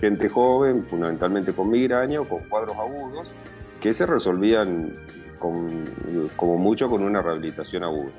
gente 0.00 0.28
joven, 0.28 0.84
fundamentalmente 0.84 1.52
con 1.52 1.70
migraña 1.70 2.20
o 2.20 2.28
con 2.28 2.40
cuadros 2.48 2.76
agudos, 2.76 3.28
que 3.82 3.92
se 3.92 4.06
resolvían 4.06 4.92
como 5.40 6.56
mucho 6.56 6.88
con 6.88 7.02
una 7.02 7.20
rehabilitación 7.20 7.82
aguda. 7.82 8.12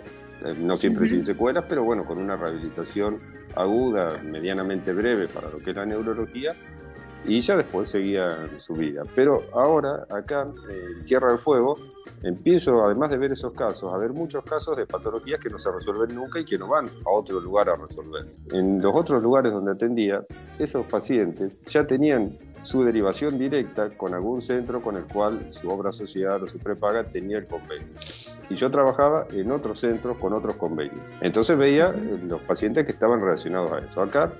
Eh, 0.44 0.54
no 0.60 0.76
siempre 0.76 1.08
sin 1.08 1.26
secuelas, 1.26 1.64
pero 1.70 1.86
bueno, 1.86 2.06
con 2.06 2.18
una 2.18 2.36
rehabilitación 2.36 3.18
aguda, 3.56 4.20
medianamente 4.24 4.92
breve 4.92 5.30
para 5.30 5.50
lo 5.50 5.60
que 5.60 5.70
es 5.70 5.76
la 5.78 5.86
neurología, 5.86 6.54
y 7.26 7.40
ya 7.40 7.56
después 7.56 7.90
seguía 7.90 8.50
su 8.58 8.74
vida. 8.74 9.04
Pero 9.16 9.44
ahora, 9.54 10.06
acá, 10.10 10.42
en 10.42 11.06
Tierra 11.06 11.30
del 11.30 11.38
Fuego, 11.38 11.78
empiezo, 12.24 12.84
además 12.84 13.10
de 13.12 13.18
ver 13.18 13.32
esos 13.32 13.54
casos, 13.54 13.94
a 13.94 13.98
ver 13.98 14.12
muchos 14.12 14.44
casos 14.44 14.76
de 14.76 14.86
patologías 14.86 15.40
que 15.40 15.50
no 15.50 15.60
se 15.60 15.72
resuelven 15.72 16.14
nunca 16.14 16.42
y 16.42 16.46
que 16.46 16.58
no 16.58 16.68
van 16.68 16.88
a 16.88 17.10
otro 17.10 17.40
lugar 17.40 17.70
a 17.70 17.76
resolver. 17.76 18.26
En 18.52 18.82
los 18.82 18.94
otros 18.94 19.24
lugares 19.24 19.54
donde 19.54 19.72
atendía, 19.72 20.26
esos 20.60 20.86
pacientes 20.88 21.62
ya 21.68 21.88
tenían 21.88 22.36
su 22.64 22.84
derivación 22.84 23.38
directa 23.38 23.90
con 23.90 24.14
algún 24.14 24.42
centro 24.42 24.82
con 24.82 24.96
el 24.96 25.04
cual 25.04 25.48
su 25.52 25.70
obra 25.70 25.92
social 25.92 26.44
o 26.44 26.48
su 26.48 26.58
prepaga 26.60 27.04
tenía 27.04 27.38
el 27.38 27.46
convenio. 27.46 27.88
Y 28.50 28.56
yo 28.56 28.70
trabajaba 28.70 29.28
en 29.32 29.52
otros 29.52 29.80
centros 29.80 30.18
con 30.18 30.34
otros 30.34 30.56
convenios. 30.56 31.00
Entonces 31.22 31.58
veía 31.58 31.90
eh, 31.90 32.20
los 32.28 32.42
pacientes 32.42 32.86
que 32.86 32.92
estaban 32.92 33.22
relacionados 33.22 33.72
a 33.72 33.80
eso. 33.80 34.02
Acá 34.02 34.32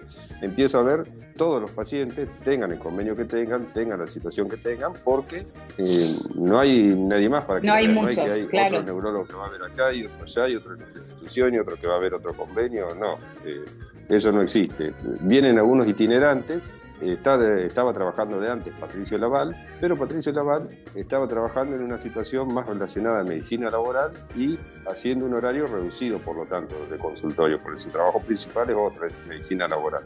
empiezo 0.42 0.80
a 0.80 0.84
ver 0.84 1.06
todos 1.36 1.62
los 1.62 1.72
pacientes, 1.72 2.30
tengan 2.44 2.72
el 2.72 2.80
convenio 2.80 3.16
que 3.16 3.26
tengan, 3.26 3.66
tengan 3.74 4.00
la 4.00 4.08
situación 4.08 4.50
que 4.50 4.58
tengan, 4.58 4.94
porque 5.04 5.46
eh, 5.78 6.16
no 6.36 6.60
hay 6.60 6.96
nadie 6.96 7.30
más 7.30 7.46
para 7.46 7.60
que 7.60 7.68
no 7.68 7.74
hay, 7.74 7.88
no 7.88 8.06
hay, 8.06 8.16
que 8.16 8.60
hay 8.60 8.68
otro 8.68 8.84
neurólogo 8.84 9.26
que 9.26 9.34
va 9.34 9.48
a 9.48 9.50
ver 9.50 9.64
acá 9.64 9.94
y 9.94 10.06
otro 10.06 10.24
allá 10.24 10.50
y 10.50 10.56
otro 10.56 10.76
en 10.76 10.84
otra 10.84 11.02
institución 11.02 11.54
y 11.56 11.60
otro 11.60 11.76
que 11.76 11.88
va 11.88 11.96
a 11.96 12.00
ver 12.00 12.14
otro 12.14 12.34
convenio. 12.34 12.94
No, 12.96 13.18
eh, 13.46 13.66
eso 14.10 14.32
no 14.32 14.42
existe. 14.42 14.94
Vienen 15.22 15.58
algunos 15.58 15.88
itinerantes 15.88 16.64
estaba 17.12 17.94
trabajando 17.94 18.40
de 18.40 18.50
antes 18.50 18.74
Patricio 18.80 19.18
Laval, 19.18 19.56
pero 19.80 19.98
Patricio 19.98 20.32
Laval 20.32 20.70
estaba 20.96 21.28
trabajando 21.28 21.76
en 21.76 21.84
una 21.84 21.98
situación 21.98 22.54
más 22.54 22.68
relacionada 22.68 23.22
a 23.22 23.24
medicina 23.24 23.70
laboral 23.70 24.12
y 24.36 24.58
haciendo 24.88 25.26
un 25.26 25.34
horario 25.34 25.68
reducido, 25.68 26.20
por 26.20 26.36
lo 26.36 26.46
tanto, 26.46 26.76
de 26.90 26.98
consultorio, 26.98 27.60
porque 27.60 27.80
su 27.80 27.90
trabajo 27.90 28.20
principal 28.20 28.70
es 28.70 28.76
otra, 28.76 29.08
es 29.08 29.14
medicina 29.28 29.68
laboral. 29.68 30.04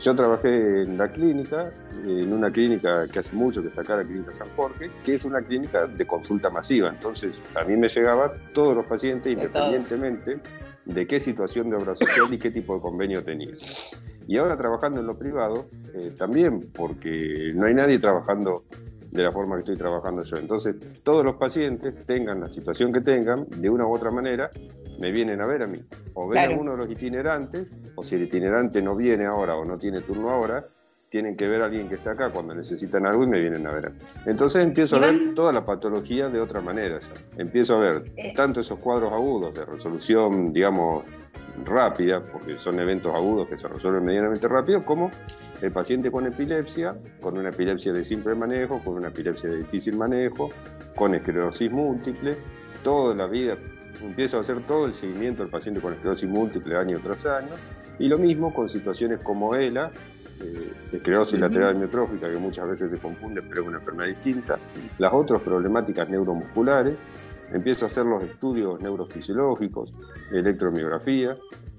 Yo 0.00 0.14
trabajé 0.14 0.82
en 0.82 0.96
la 0.96 1.08
clínica, 1.08 1.72
en 2.04 2.32
una 2.32 2.50
clínica 2.50 3.08
que 3.08 3.18
hace 3.18 3.34
mucho 3.34 3.60
que 3.62 3.68
está 3.68 3.80
acá, 3.80 3.96
la 3.96 4.04
Clínica 4.04 4.32
San 4.32 4.48
Jorge, 4.54 4.90
que 5.04 5.14
es 5.14 5.24
una 5.24 5.42
clínica 5.42 5.86
de 5.88 6.06
consulta 6.06 6.50
masiva. 6.50 6.88
Entonces, 6.88 7.40
a 7.56 7.64
mí 7.64 7.76
me 7.76 7.88
llegaban 7.88 8.30
todos 8.54 8.76
los 8.76 8.86
pacientes, 8.86 9.32
independientemente 9.32 10.38
de 10.84 11.06
qué 11.06 11.18
situación 11.18 11.68
de 11.68 11.76
obra 11.76 11.96
social 11.96 12.32
y 12.32 12.38
qué 12.38 12.50
tipo 12.50 12.76
de 12.76 12.80
convenio 12.80 13.24
tenía. 13.24 13.52
Y 14.28 14.36
ahora 14.36 14.56
trabajando 14.56 15.00
en 15.00 15.06
lo 15.06 15.18
privado, 15.18 15.66
eh, 15.94 16.12
también, 16.16 16.60
porque 16.74 17.50
no 17.54 17.66
hay 17.66 17.74
nadie 17.74 17.98
trabajando 17.98 18.66
de 19.10 19.22
la 19.22 19.32
forma 19.32 19.56
que 19.56 19.60
estoy 19.60 19.76
trabajando 19.76 20.22
yo. 20.22 20.36
Entonces, 20.36 20.76
todos 21.02 21.24
los 21.24 21.36
pacientes, 21.36 22.04
tengan 22.04 22.40
la 22.40 22.48
situación 22.48 22.92
que 22.92 23.00
tengan, 23.00 23.46
de 23.48 23.70
una 23.70 23.86
u 23.86 23.94
otra 23.94 24.10
manera, 24.10 24.50
me 25.00 25.10
vienen 25.12 25.40
a 25.40 25.46
ver 25.46 25.62
a 25.62 25.66
mí. 25.66 25.78
O 26.12 26.28
ven 26.28 26.52
a 26.52 26.60
uno 26.60 26.72
de 26.72 26.76
los 26.76 26.90
itinerantes, 26.90 27.72
o 27.96 28.02
si 28.02 28.16
el 28.16 28.24
itinerante 28.24 28.82
no 28.82 28.94
viene 28.94 29.24
ahora 29.24 29.56
o 29.56 29.64
no 29.64 29.78
tiene 29.78 30.02
turno 30.02 30.28
ahora, 30.28 30.62
tienen 31.08 31.36
que 31.36 31.48
ver 31.48 31.62
a 31.62 31.66
alguien 31.66 31.88
que 31.88 31.94
está 31.94 32.12
acá 32.12 32.30
cuando 32.30 32.54
necesitan 32.54 33.06
algo 33.06 33.24
y 33.24 33.26
me 33.26 33.40
vienen 33.40 33.66
a 33.66 33.72
ver. 33.72 33.92
Entonces 34.26 34.62
empiezo 34.62 34.96
a 34.96 35.00
ver 35.00 35.34
toda 35.34 35.52
la 35.52 35.64
patología 35.64 36.28
de 36.28 36.40
otra 36.40 36.60
manera. 36.60 36.98
Empiezo 37.36 37.76
a 37.76 37.80
ver 37.80 38.04
eh. 38.16 38.32
tanto 38.36 38.60
esos 38.60 38.78
cuadros 38.78 39.12
agudos 39.12 39.54
de 39.54 39.64
resolución, 39.64 40.52
digamos, 40.52 41.04
rápida, 41.64 42.22
porque 42.22 42.56
son 42.58 42.78
eventos 42.78 43.14
agudos 43.14 43.48
que 43.48 43.58
se 43.58 43.68
resuelven 43.68 44.04
medianamente 44.04 44.46
rápido, 44.48 44.84
como 44.84 45.10
el 45.62 45.72
paciente 45.72 46.10
con 46.10 46.26
epilepsia, 46.26 46.96
con 47.20 47.38
una 47.38 47.48
epilepsia 47.48 47.92
de 47.92 48.04
simple 48.04 48.34
manejo, 48.34 48.80
con 48.84 48.94
una 48.94 49.08
epilepsia 49.08 49.50
de 49.50 49.58
difícil 49.58 49.96
manejo, 49.96 50.50
con 50.94 51.14
esclerosis 51.14 51.70
múltiple, 51.70 52.36
toda 52.84 53.14
la 53.14 53.26
vida 53.26 53.56
empiezo 54.02 54.36
a 54.36 54.40
hacer 54.40 54.60
todo 54.60 54.86
el 54.86 54.94
seguimiento 54.94 55.42
del 55.42 55.50
paciente 55.50 55.80
con 55.80 55.92
esclerosis 55.92 56.28
múltiple 56.28 56.76
año 56.76 56.98
tras 57.02 57.26
año, 57.26 57.50
y 57.98 58.06
lo 58.06 58.18
mismo 58.18 58.54
con 58.54 58.68
situaciones 58.68 59.18
como 59.20 59.56
ELA, 59.56 59.90
eh, 60.40 60.72
esclerosis 60.92 61.38
lateral 61.38 61.76
miotrófica, 61.76 62.30
que 62.30 62.38
muchas 62.38 62.68
veces 62.68 62.90
se 62.90 62.98
confunde, 62.98 63.42
pero 63.42 63.62
es 63.62 63.68
una 63.68 63.78
enfermedad 63.78 64.08
distinta, 64.08 64.58
las 64.98 65.12
otras 65.12 65.40
problemáticas 65.42 66.08
neuromusculares, 66.08 66.94
empiezo 67.52 67.86
a 67.86 67.88
hacer 67.88 68.04
los 68.04 68.22
estudios 68.22 68.80
neurofisiológicos, 68.80 69.98
electromiografía, 70.32 71.34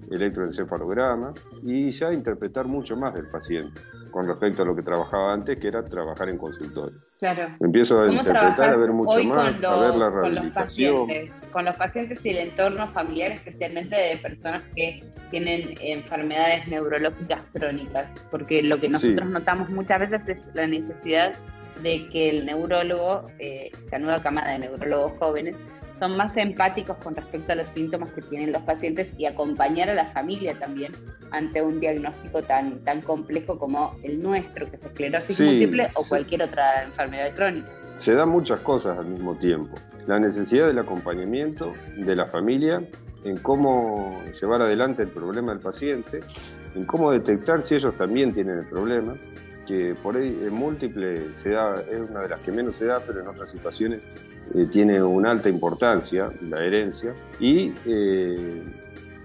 electroencefalograma 0.10 1.34
y 1.64 1.92
ya 1.92 2.12
interpretar 2.12 2.68
mucho 2.68 2.96
más 2.96 3.14
del 3.14 3.28
paciente 3.28 3.80
con 4.12 4.28
respecto 4.28 4.64
a 4.64 4.66
lo 4.66 4.76
que 4.76 4.82
trabajaba 4.82 5.34
antes, 5.34 5.60
que 5.60 5.68
era 5.68 5.84
trabajar 5.84 6.30
en 6.30 6.38
consultorio. 6.38 6.98
Claro. 7.20 7.56
Empiezo 7.60 8.02
a 8.02 8.12
interpretar, 8.12 8.74
a 8.74 8.78
ver 8.78 8.92
mucho 8.92 9.24
más, 9.24 9.62
a 9.64 9.80
ver 9.80 9.96
la 9.96 10.10
rehabilitación. 10.10 11.08
Con 11.52 11.66
los, 11.66 11.76
pacientes, 11.76 12.24
y 12.24 12.30
el 12.30 12.38
entorno 12.38 12.88
familiar, 12.90 13.32
especialmente 13.32 13.96
de 13.96 14.18
personas 14.18 14.64
que 14.76 15.04
tienen 15.30 15.76
enfermedades 15.82 16.68
neurológicas 16.68 17.42
crónicas, 17.54 18.08
porque 18.32 18.64
lo 18.64 18.80
que 18.80 18.90
nosotros 18.90 19.28
notamos 19.30 19.70
muchas 19.70 20.00
veces 20.00 20.24
es 20.28 20.50
la 20.54 20.68
necesidad 20.68 21.34
de 21.82 22.08
que 22.10 22.30
el 22.30 22.46
neurólogo, 22.46 23.26
eh, 23.40 23.72
la 23.92 24.00
nueva 24.00 24.22
camada 24.22 24.52
de 24.52 24.60
neurólogos 24.60 25.14
jóvenes, 25.20 25.56
son 26.00 26.16
más 26.18 26.36
empáticos 26.38 26.98
con 26.98 27.16
respecto 27.16 27.52
a 27.52 27.56
los 27.56 27.68
síntomas 27.68 28.12
que 28.12 28.22
tienen 28.22 28.52
los 28.52 28.62
pacientes 28.64 29.14
y 29.18 29.26
acompañar 29.26 29.90
a 29.90 29.94
la 29.94 30.06
familia 30.06 30.58
también 30.58 30.94
ante 31.32 31.62
un 31.62 31.80
diagnóstico 31.80 32.42
tan, 32.42 32.80
tan 32.84 33.02
complejo 33.02 33.60
como 33.60 33.96
el 34.04 34.22
nuestro, 34.22 34.70
que 34.70 34.78
es 34.78 34.84
esclerosis 34.84 35.40
múltiple 35.40 35.88
o 35.96 36.04
cualquier 36.08 36.44
otra 36.44 36.84
enfermedad 36.84 37.36
crónica. 37.36 37.70
Se 37.98 38.14
dan 38.14 38.30
muchas 38.30 38.62
cosas 38.62 38.98
al 38.98 39.08
mismo 39.08 39.36
tiempo. 39.36 39.76
La 40.08 40.20
necesidad 40.20 40.68
del 40.68 40.80
acompañamiento 40.80 41.74
de 41.98 42.16
la 42.16 42.28
familia 42.28 42.82
en 43.24 43.38
cómo 43.38 44.22
llevar 44.40 44.62
adelante 44.62 45.04
el 45.04 45.10
problema 45.10 45.52
del 45.52 45.60
paciente, 45.60 46.22
en 46.76 46.86
cómo 46.86 47.12
detectar 47.12 47.62
si 47.62 47.76
ellos 47.76 47.98
también 47.98 48.32
tienen 48.32 48.60
el 48.60 48.66
problema, 48.68 49.18
que 49.70 49.94
por 49.94 50.18
ahí 50.18 50.48
múltiple 50.50 51.36
se 51.36 51.52
da, 51.52 51.76
es 51.76 52.10
una 52.10 52.22
de 52.22 52.30
las 52.30 52.40
que 52.40 52.52
menos 52.52 52.76
se 52.76 52.86
da, 52.86 53.00
pero 53.06 53.22
en 53.22 53.28
otras 53.28 53.52
situaciones 53.52 54.02
eh, 54.56 54.66
tiene 54.66 55.02
una 55.04 55.30
alta 55.30 55.48
importancia, 55.48 56.32
la 56.42 56.66
herencia, 56.66 57.14
y 57.40 57.72
eh, 57.86 58.64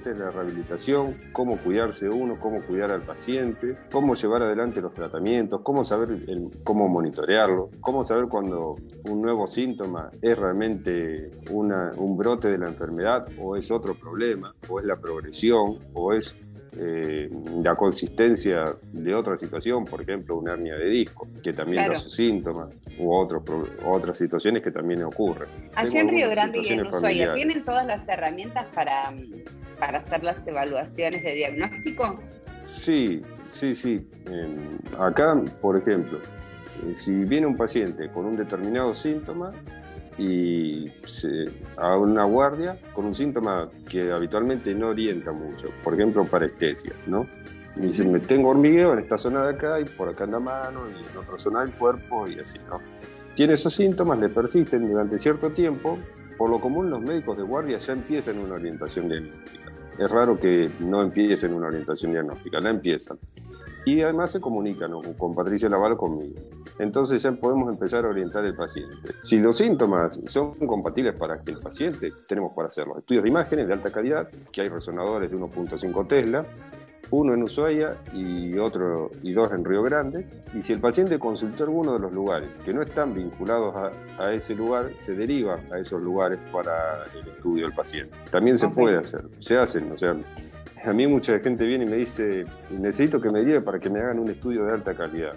la 0.05 0.31
rehabilitación, 0.31 1.15
cómo 1.33 1.57
cuidarse 1.57 2.11
uno, 2.11 2.39
cómo 2.39 2.61
cuidar 2.61 2.91
al 2.91 3.01
paciente, 3.01 3.75
cómo 3.91 4.15
llevar 4.15 4.43
adelante 4.43 4.83
los 4.83 4.93
tratamientos, 4.93 5.63
cómo 5.63 5.83
saber 5.83 6.11
cómo 6.63 6.91
monitorearlo, 6.91 7.71
cómo 7.81 8.05
saber 8.05 8.27
cuando 8.27 8.75
un 9.09 9.23
nuevo 9.23 9.47
síntoma 9.47 10.11
es 10.21 10.37
realmente 10.37 11.31
un 11.51 12.17
brote 12.19 12.51
de 12.51 12.59
la 12.59 12.67
enfermedad 12.67 13.27
o 13.41 13.57
es 13.57 13.71
otro 13.71 13.95
problema, 13.95 14.55
o 14.69 14.79
es 14.79 14.85
la 14.85 14.97
progresión, 14.97 15.79
o 15.95 16.13
es 16.13 16.37
eh, 16.79 17.31
la 17.63 17.75
consistencia 17.75 18.65
de 18.93 19.15
otra 19.15 19.39
situación, 19.39 19.85
por 19.85 20.03
ejemplo, 20.03 20.37
una 20.37 20.55
hernia 20.55 20.75
de 20.77 20.89
disco, 20.89 21.29
que 21.43 21.53
también 21.53 21.89
da 21.89 21.95
sus 21.95 22.15
síntomas, 22.15 22.75
u 22.99 23.13
otros, 23.13 23.43
otras 23.85 24.19
situaciones 24.19 24.63
que 24.63 24.71
también 24.71 25.05
ocurren. 25.05 25.49
Allí 25.75 25.99
en 25.99 26.09
Río 26.09 26.31
Grande 26.31 26.61
y 26.63 26.69
en 26.69 26.87
Ushuaia, 26.87 27.35
¿tienen 27.35 27.65
todas 27.65 27.87
las 27.87 28.09
herramientas 28.09 28.67
para, 28.75 29.13
para 29.79 29.99
hacer 29.99 30.25
las 30.25 30.47
evaluaciones 30.47 31.23
de 31.23 31.35
diagnóstico? 31.35 32.21
Sí, 32.65 33.23
sí, 33.53 33.75
sí. 33.75 34.07
acá, 34.99 35.41
por 35.61 35.77
ejemplo, 35.77 36.19
eh, 36.87 36.95
si 36.95 37.13
viene 37.25 37.47
un 37.47 37.57
paciente 37.57 38.09
con 38.09 38.27
un 38.27 38.37
determinado 38.37 38.95
síntoma, 38.95 39.51
y 40.19 40.91
se, 41.07 41.47
a 41.77 41.97
una 41.97 42.25
guardia 42.25 42.79
con 42.93 43.07
un 43.07 43.17
síntoma 43.17 43.69
que 43.89 44.13
habitualmente 44.13 44.75
no 44.75 44.89
orienta 44.89 45.33
mucho, 45.33 45.69
por 45.83 45.95
ejemplo, 45.95 46.25
parestesia, 46.25 46.93
¿no? 47.07 47.27
Y 47.77 47.87
dice, 47.87 48.05
me 48.05 48.21
tengo 48.21 48.51
hormigueo 48.51 48.93
en 48.93 49.01
esta 49.01 49.19
zona 49.19 49.45
de 49.45 49.55
acá 49.55 49.81
y 49.81 49.85
por 49.85 50.09
acá 50.09 50.25
en 50.25 50.31
la 50.33 50.39
mano 50.39 50.83
y 50.89 51.11
en 51.11 51.19
otra 51.19 51.39
zona 51.39 51.61
del 51.63 51.73
cuerpo 51.73 52.29
y 52.29 52.39
así, 52.39 52.59
¿no? 52.69 52.81
Tiene 53.35 53.55
esos 53.55 53.75
síntomas, 53.75 54.19
le 54.21 54.29
persisten 54.29 54.89
durante 54.89 55.19
cierto 55.19 55.51
tiempo, 55.51 55.99
por 56.39 56.51
lo 56.51 56.61
común 56.61 56.89
los 56.91 57.01
médicos 57.01 57.37
de 57.37 57.43
guardia 57.43 57.79
ya 57.79 57.93
empiezan 57.93 58.39
una 58.39 58.55
orientación 58.55 59.09
diagnóstica. 59.09 59.73
Es 59.99 60.11
raro 60.11 60.39
que 60.39 60.71
no 60.81 61.03
empiecen 61.03 61.53
una 61.53 61.67
orientación 61.67 62.13
diagnóstica, 62.13 62.61
la 62.61 62.71
empiezan 62.71 63.19
y 63.85 64.01
además 64.03 64.33
se 64.33 64.41
comunican 64.41 64.91
con 65.19 65.35
Patricia 65.35 65.69
Laval 65.69 65.97
conmigo. 65.97 66.35
Entonces 66.79 67.23
ya 67.23 67.33
podemos 67.33 67.73
empezar 67.73 68.05
a 68.05 68.09
orientar 68.09 68.45
al 68.45 68.57
paciente. 68.57 68.97
Si 69.23 69.39
los 69.39 69.57
síntomas 69.57 70.19
son 70.27 70.55
compatibles 70.67 71.15
para 71.15 71.41
el 71.47 71.59
paciente, 71.59 72.13
tenemos 72.27 72.53
para 72.55 72.69
hacer 72.69 72.87
los 72.87 72.99
estudios 72.99 73.23
de 73.23 73.31
imágenes 73.31 73.69
de 73.69 73.75
alta 73.75 73.91
calidad, 73.91 74.29
que 74.51 74.63
hay 74.63 74.69
resonadores 74.69 75.31
de 75.31 75.37
1.5 75.37 76.09
Tesla, 76.09 76.45
uno 77.11 77.35
en 77.35 77.43
Ushuaia 77.43 77.97
y 78.13 78.59
otro 78.59 79.11
y 79.23 79.33
dos 79.33 79.53
en 79.53 79.65
Río 79.65 79.83
Grande. 79.83 80.27
Y 80.55 80.63
si 80.63 80.73
el 80.73 80.81
paciente 80.81 81.19
consultó 81.19 81.65
alguno 81.65 81.93
de 81.93 82.01
los 82.01 82.13
lugares 82.13 82.59
que 82.65 82.73
no 82.73 82.83
están 82.83 83.15
vinculados 83.15 83.75
a, 84.19 84.33
ese 84.33 84.55
lugar, 84.55 84.91
se 84.99 85.15
deriva 85.15 85.61
a 85.71 85.79
esos 85.79 86.03
lugares 86.03 86.39
para 86.51 87.05
el 87.15 87.29
estudio 87.29 87.67
del 87.67 87.75
paciente. 87.75 88.17
También 88.31 88.59
se 88.59 88.69
puede 88.69 88.97
hacer, 88.97 89.27
se 89.39 89.57
hacen, 89.57 89.93
o 89.93 89.99
sea, 89.99 90.17
a 90.85 90.93
mí 90.93 91.07
mucha 91.07 91.39
gente 91.39 91.65
viene 91.65 91.85
y 91.85 91.89
me 91.89 91.97
dice, 91.97 92.45
necesito 92.71 93.21
que 93.21 93.31
me 93.31 93.43
lleve 93.43 93.61
para 93.63 93.79
que 93.79 93.89
me 93.89 94.01
hagan 94.01 94.19
un 94.19 94.29
estudio 94.29 94.65
de 94.65 94.73
alta 94.73 94.95
calidad. 94.95 95.35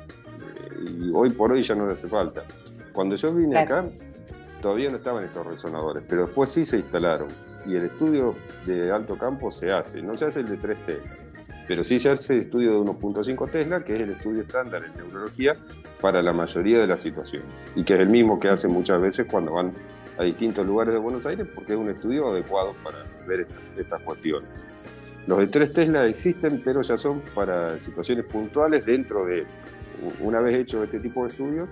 Y 1.00 1.10
hoy 1.14 1.30
por 1.32 1.52
hoy 1.52 1.64
ya 1.64 1.76
no 1.76 1.88
le 1.88 1.94
hace 1.94 2.08
falta. 2.08 2.44
Cuando 2.94 3.16
yo 3.16 3.34
vine 3.34 3.60
acá, 3.60 3.86
todavía 4.62 4.90
no 4.90 4.98
estaban 4.98 5.24
estos 5.24 5.46
resonadores, 5.46 6.04
pero 6.08 6.26
después 6.26 6.50
sí 6.50 6.66
se 6.66 6.78
instalaron. 6.78 7.28
Y 7.66 7.76
el 7.76 7.86
estudio 7.86 8.36
de 8.66 8.92
alto 8.92 9.18
campo 9.18 9.52
se 9.52 9.72
hace, 9.72 10.02
no 10.02 10.16
se 10.16 10.26
hace 10.26 10.42
el 10.42 10.48
de 10.48 10.58
3 10.58 10.78
Tesla, 10.86 11.16
pero 11.68 11.84
sí 11.84 12.00
se 12.00 12.10
hace 12.10 12.34
el 12.34 12.40
estudio 12.42 12.72
de 12.72 12.78
1.5 12.78 13.52
Tesla, 13.52 13.84
que 13.84 13.96
es 13.96 14.02
el 14.02 14.10
estudio 14.12 14.42
estándar 14.42 14.84
en 14.86 14.94
neurología 14.94 15.56
para 16.02 16.22
la 16.22 16.34
mayoría 16.34 16.80
de 16.80 16.88
las 16.88 17.02
situaciones. 17.02 17.54
Y 17.76 17.84
que 17.84 17.96
es 17.96 18.00
el 18.00 18.10
mismo 18.10 18.40
que 18.40 18.50
hacen 18.50 18.72
muchas 18.72 19.02
veces 19.02 19.28
cuando 19.30 19.54
van 19.54 19.74
a 20.18 20.24
distintos 20.24 20.66
lugares 20.66 20.94
de 20.94 21.00
Buenos 21.00 21.26
Aires, 21.26 21.48
porque 21.54 21.74
es 21.74 21.78
un 21.78 21.90
estudio 21.90 22.30
adecuado 22.30 22.74
para 22.84 22.98
ver 23.28 23.42
estas, 23.42 23.70
estas 23.78 24.02
cuestiones. 24.02 24.50
Los 25.28 25.40
de 25.40 25.48
3 25.48 25.74
Tesla 25.74 26.08
existen, 26.08 26.62
pero 26.64 26.82
ya 26.82 26.96
son 26.96 27.22
para 27.36 27.78
situaciones 27.80 28.26
puntuales 28.26 28.86
dentro 28.86 29.26
de, 29.26 29.46
una 30.22 30.40
vez 30.40 30.56
hecho 30.56 30.84
este 30.84 31.02
tipo 31.02 31.24
de 31.24 31.32
estudios, 31.32 31.70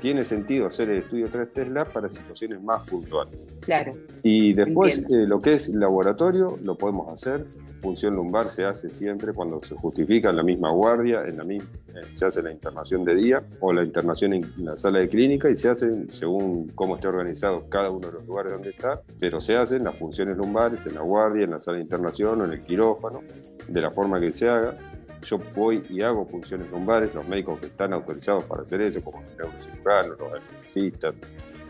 tiene 0.00 0.24
sentido 0.24 0.66
hacer 0.66 0.90
el 0.90 0.98
estudio 0.98 1.28
3 1.30 1.52
Tesla 1.52 1.84
para 1.84 2.08
situaciones 2.08 2.62
más 2.62 2.88
puntuales. 2.88 3.36
Claro. 3.60 3.92
Y 4.22 4.52
después 4.52 4.98
eh, 4.98 5.26
lo 5.26 5.40
que 5.40 5.54
es 5.54 5.68
laboratorio 5.68 6.58
lo 6.62 6.76
podemos 6.76 7.12
hacer. 7.12 7.46
Función 7.80 8.16
lumbar 8.16 8.48
se 8.48 8.64
hace 8.64 8.88
siempre 8.88 9.32
cuando 9.32 9.62
se 9.62 9.76
justifica 9.76 10.30
en 10.30 10.36
la 10.36 10.42
misma 10.42 10.72
guardia, 10.72 11.22
en 11.26 11.36
la 11.36 11.44
misma, 11.44 11.68
eh, 11.94 12.00
se 12.12 12.26
hace 12.26 12.42
la 12.42 12.50
internación 12.50 13.04
de 13.04 13.14
día 13.14 13.42
o 13.60 13.72
la 13.72 13.84
internación 13.84 14.34
en 14.34 14.44
la 14.56 14.76
sala 14.76 14.98
de 14.98 15.08
clínica 15.08 15.48
y 15.48 15.54
se 15.54 15.68
hacen 15.68 16.10
según 16.10 16.68
cómo 16.74 16.96
esté 16.96 17.08
organizado 17.08 17.68
cada 17.68 17.90
uno 17.90 18.08
de 18.08 18.14
los 18.14 18.26
lugares 18.26 18.52
donde 18.52 18.70
está, 18.70 19.00
pero 19.20 19.40
se 19.40 19.56
hacen 19.56 19.84
las 19.84 19.96
funciones 19.96 20.36
lumbares 20.36 20.86
en 20.86 20.94
la 20.94 21.02
guardia, 21.02 21.44
en 21.44 21.52
la 21.52 21.60
sala 21.60 21.76
de 21.76 21.84
internación 21.84 22.40
o 22.40 22.44
en 22.44 22.52
el 22.52 22.62
quirófano, 22.62 23.22
de 23.68 23.80
la 23.80 23.90
forma 23.90 24.18
que 24.18 24.32
se 24.32 24.48
haga 24.48 24.74
yo 25.22 25.38
voy 25.54 25.82
y 25.88 26.02
hago 26.02 26.26
funciones 26.26 26.70
lumbares, 26.70 27.14
los 27.14 27.26
médicos 27.28 27.60
que 27.60 27.66
están 27.66 27.92
autorizados 27.92 28.44
para 28.44 28.62
hacer 28.62 28.80
eso, 28.82 29.02
como 29.02 29.22
los 29.22 29.36
neurocirujanos, 29.36 30.18
los 30.18 30.32
anestesistas, 30.32 31.14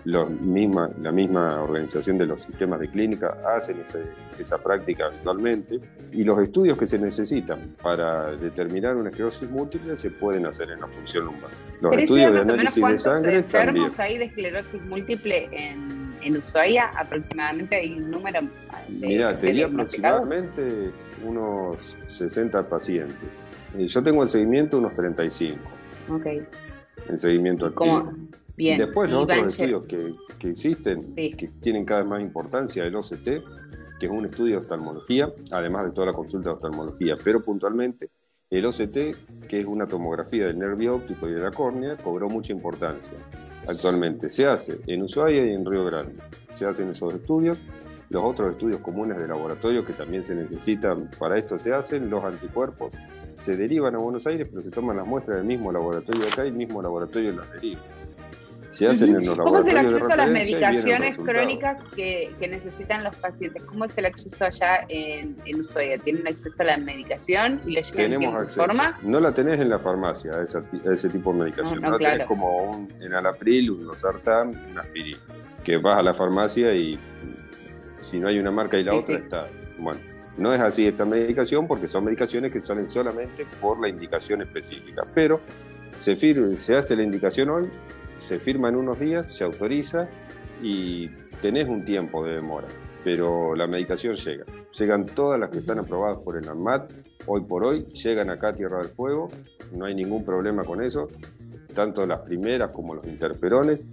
los 0.04 0.30
misma, 0.30 0.90
la 1.02 1.12
misma 1.12 1.60
organización 1.60 2.18
de 2.18 2.26
los 2.26 2.42
sistemas 2.42 2.80
de 2.80 2.88
clínica 2.88 3.38
hacen 3.54 3.82
esa 4.38 4.58
práctica 4.58 5.06
habitualmente 5.06 5.80
y 6.12 6.24
los 6.24 6.38
estudios 6.38 6.78
que 6.78 6.86
se 6.86 6.98
necesitan 6.98 7.74
para 7.82 8.32
determinar 8.36 8.96
una 8.96 9.10
esclerosis 9.10 9.50
múltiple 9.50 9.96
se 9.96 10.10
pueden 10.10 10.46
hacer 10.46 10.70
en 10.70 10.80
la 10.80 10.86
función 10.86 11.26
lumbar. 11.26 11.50
Los 11.80 11.96
estudios 11.96 12.32
de 12.32 12.40
análisis 12.40 12.82
de 12.82 12.98
sangre 12.98 13.36
enfermos 13.36 13.98
hay 13.98 14.18
de 14.18 14.24
esclerosis 14.26 14.82
múltiple 14.86 15.48
en, 15.52 16.14
en 16.22 16.36
Ushuaia? 16.36 16.90
Aproximadamente 16.96 17.76
hay 17.76 17.98
un 17.98 18.10
número 18.10 18.40
Mira, 18.88 19.36
tenía 19.38 19.66
aproximadamente 19.66 20.90
unos 21.24 21.96
60 22.08 22.62
pacientes. 22.68 23.16
Yo 23.76 24.02
tengo 24.02 24.22
el 24.22 24.28
seguimiento 24.28 24.78
unos 24.78 24.94
35. 24.94 25.58
Ok. 26.10 26.26
El 27.08 27.18
seguimiento 27.18 27.66
activo. 27.66 28.12
Bien. 28.56 28.78
Después 28.78 29.10
los 29.10 29.22
otros 29.22 29.48
estudios 29.48 29.86
que, 29.86 30.12
que 30.38 30.50
existen, 30.50 31.14
que 31.14 31.50
tienen 31.60 31.84
cada 31.84 32.00
vez 32.00 32.10
más 32.10 32.22
importancia, 32.22 32.82
el 32.84 32.96
OCT, 32.96 33.24
que 34.00 34.06
es 34.06 34.10
un 34.10 34.26
estudio 34.26 34.54
de 34.54 34.62
oftalmología, 34.62 35.32
además 35.52 35.86
de 35.86 35.92
toda 35.92 36.08
la 36.08 36.12
consulta 36.12 36.48
de 36.48 36.54
oftalmología, 36.56 37.16
pero 37.22 37.42
puntualmente 37.42 38.10
el 38.50 38.64
OCT, 38.64 39.46
que 39.46 39.60
es 39.60 39.66
una 39.66 39.86
tomografía 39.86 40.46
del 40.46 40.58
nervio 40.58 40.96
óptico 40.96 41.28
y 41.28 41.32
de 41.32 41.40
la 41.40 41.50
córnea, 41.50 41.96
cobró 41.96 42.28
mucha 42.28 42.52
importancia 42.52 43.12
actualmente. 43.66 44.30
Se 44.30 44.46
hace 44.46 44.80
en 44.86 45.02
Ushuaia 45.02 45.44
y 45.44 45.54
en 45.54 45.64
Río 45.64 45.84
Grande. 45.84 46.14
Se 46.50 46.64
hacen 46.64 46.90
esos 46.90 47.14
estudios 47.14 47.62
los 48.10 48.24
otros 48.24 48.52
estudios 48.52 48.80
comunes 48.80 49.18
de 49.18 49.28
laboratorio 49.28 49.84
que 49.84 49.92
también 49.92 50.24
se 50.24 50.34
necesitan 50.34 51.10
para 51.18 51.38
esto 51.38 51.58
se 51.58 51.74
hacen, 51.74 52.08
los 52.08 52.24
anticuerpos 52.24 52.94
se 53.38 53.56
derivan 53.56 53.94
a 53.94 53.98
Buenos 53.98 54.26
Aires, 54.26 54.48
pero 54.48 54.62
se 54.62 54.70
toman 54.70 54.96
las 54.96 55.06
muestras 55.06 55.38
del 55.38 55.46
mismo 55.46 55.70
laboratorio 55.70 56.22
de 56.22 56.28
acá 56.28 56.44
y 56.44 56.48
el 56.48 56.54
mismo 56.54 56.82
laatorio 56.82 57.32
las 57.32 57.52
deriva. 57.52 57.80
Se 58.70 58.86
hacen 58.86 59.16
en 59.16 59.24
los 59.24 59.38
¿Cómo 59.38 59.60
es 59.60 59.72
el 59.72 59.78
acceso 59.78 60.12
a 60.12 60.16
las 60.16 60.30
medicaciones 60.30 61.16
crónicas 61.16 61.78
que, 61.96 62.34
necesitan 62.38 63.02
los 63.02 63.16
pacientes? 63.16 63.64
¿Cómo 63.64 63.86
es 63.86 63.96
el 63.96 64.04
acceso 64.04 64.44
allá 64.44 64.84
en, 64.88 65.36
en 65.46 65.60
Ushuaia? 65.60 65.96
¿Tienen 65.98 66.26
acceso 66.26 66.62
a 66.62 66.64
la 66.64 66.76
medicación 66.76 67.62
y 67.66 67.80
Tenemos 67.82 68.34
acceso. 68.34 68.60
forma? 68.60 68.98
No 69.02 69.20
la 69.20 69.32
tenés 69.32 69.58
en 69.60 69.70
la 69.70 69.78
farmacia, 69.78 70.32
ese, 70.42 71.08
tipo 71.08 71.32
de 71.32 71.38
medicación. 71.38 71.80
No, 71.80 71.92
la 71.92 71.98
tenés 71.98 72.26
como 72.26 72.56
un, 72.56 72.92
en 73.00 73.14
Alapril, 73.14 73.70
un 73.70 73.86
Losartán, 73.86 74.52
una 74.70 74.82
aspirina. 74.82 75.18
Que 75.64 75.78
vas 75.78 75.98
a 75.98 76.02
la 76.02 76.12
farmacia 76.12 76.74
y 76.74 76.98
si 77.98 78.18
no 78.18 78.28
hay 78.28 78.38
una 78.38 78.50
marca 78.50 78.78
y 78.78 78.84
la 78.84 78.94
otra 78.94 79.16
está. 79.16 79.46
Bueno, 79.78 80.00
no 80.36 80.54
es 80.54 80.60
así 80.60 80.86
esta 80.86 81.04
medicación 81.04 81.66
porque 81.66 81.88
son 81.88 82.04
medicaciones 82.04 82.52
que 82.52 82.62
salen 82.62 82.90
solamente 82.90 83.44
por 83.60 83.80
la 83.80 83.88
indicación 83.88 84.40
específica. 84.40 85.02
Pero 85.14 85.40
se, 86.00 86.16
firma, 86.16 86.56
se 86.56 86.76
hace 86.76 86.94
la 86.96 87.02
indicación 87.02 87.50
hoy, 87.50 87.68
se 88.20 88.38
firma 88.38 88.68
en 88.68 88.76
unos 88.76 88.98
días, 89.00 89.34
se 89.34 89.44
autoriza 89.44 90.08
y 90.62 91.08
tenés 91.42 91.68
un 91.68 91.84
tiempo 91.84 92.24
de 92.24 92.34
demora. 92.34 92.68
Pero 93.04 93.54
la 93.54 93.66
medicación 93.66 94.16
llega. 94.16 94.44
Llegan 94.78 95.06
todas 95.06 95.40
las 95.40 95.50
que 95.50 95.58
están 95.58 95.78
aprobadas 95.78 96.18
por 96.18 96.36
el 96.36 96.48
ANMAT. 96.48 96.90
Hoy 97.26 97.40
por 97.42 97.64
hoy 97.64 97.86
llegan 97.86 98.30
acá 98.30 98.48
a 98.48 98.52
Tierra 98.52 98.78
del 98.78 98.88
Fuego. 98.88 99.28
No 99.72 99.86
hay 99.86 99.94
ningún 99.94 100.24
problema 100.24 100.64
con 100.64 100.82
eso. 100.82 101.08
Tanto 101.74 102.06
las 102.06 102.20
primeras 102.20 102.72
como 102.72 102.94
los 102.94 103.06
interferones 103.06 103.84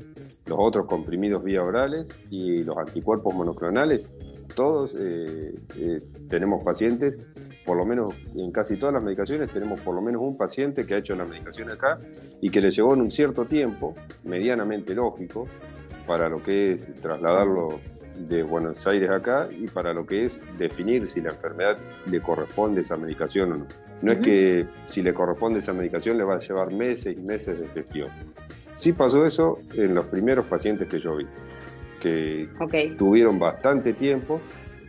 los 0.45 0.57
otros 0.59 0.85
comprimidos 0.85 1.43
vía 1.43 1.63
orales 1.63 2.09
y 2.29 2.63
los 2.63 2.77
anticuerpos 2.77 3.33
monoclonales, 3.33 4.11
todos 4.53 4.93
eh, 4.97 5.55
eh, 5.77 5.99
tenemos 6.29 6.63
pacientes, 6.63 7.17
por 7.65 7.77
lo 7.77 7.85
menos 7.85 8.13
en 8.35 8.51
casi 8.51 8.77
todas 8.77 8.93
las 8.93 9.03
medicaciones 9.03 9.49
tenemos 9.49 9.81
por 9.81 9.95
lo 9.95 10.01
menos 10.01 10.21
un 10.21 10.37
paciente 10.37 10.85
que 10.85 10.93
ha 10.93 10.97
hecho 10.97 11.15
la 11.15 11.25
medicación 11.25 11.71
acá 11.71 11.97
y 12.41 12.49
que 12.49 12.61
le 12.61 12.69
llevó 12.69 12.93
en 12.93 13.01
un 13.01 13.11
cierto 13.11 13.45
tiempo, 13.45 13.95
medianamente 14.23 14.93
lógico, 14.93 15.47
para 16.05 16.29
lo 16.29 16.41
que 16.41 16.73
es 16.73 16.93
trasladarlo 17.01 17.79
de 18.17 18.43
Buenos 18.43 18.85
Aires 18.87 19.09
acá 19.09 19.47
y 19.51 19.67
para 19.67 19.93
lo 19.93 20.05
que 20.05 20.25
es 20.25 20.39
definir 20.57 21.07
si 21.07 21.21
la 21.21 21.31
enfermedad 21.31 21.77
le 22.09 22.21
corresponde 22.21 22.81
esa 22.81 22.95
medicación 22.95 23.51
o 23.51 23.55
no. 23.57 23.67
No 24.01 24.11
es 24.11 24.19
que 24.21 24.67
si 24.87 25.01
le 25.01 25.13
corresponde 25.13 25.59
esa 25.59 25.73
medicación 25.73 26.17
le 26.17 26.23
va 26.23 26.35
a 26.35 26.39
llevar 26.39 26.73
meses 26.73 27.17
y 27.17 27.21
meses 27.21 27.59
de 27.59 27.67
gestión. 27.67 28.09
Sí 28.75 28.93
pasó 28.93 29.25
eso 29.25 29.59
en 29.73 29.95
los 29.95 30.05
primeros 30.05 30.45
pacientes 30.45 30.87
que 30.87 30.99
yo 30.99 31.15
vi, 31.15 31.25
que 31.99 32.49
tuvieron 32.97 33.39
bastante 33.39 33.93
tiempo 33.93 34.39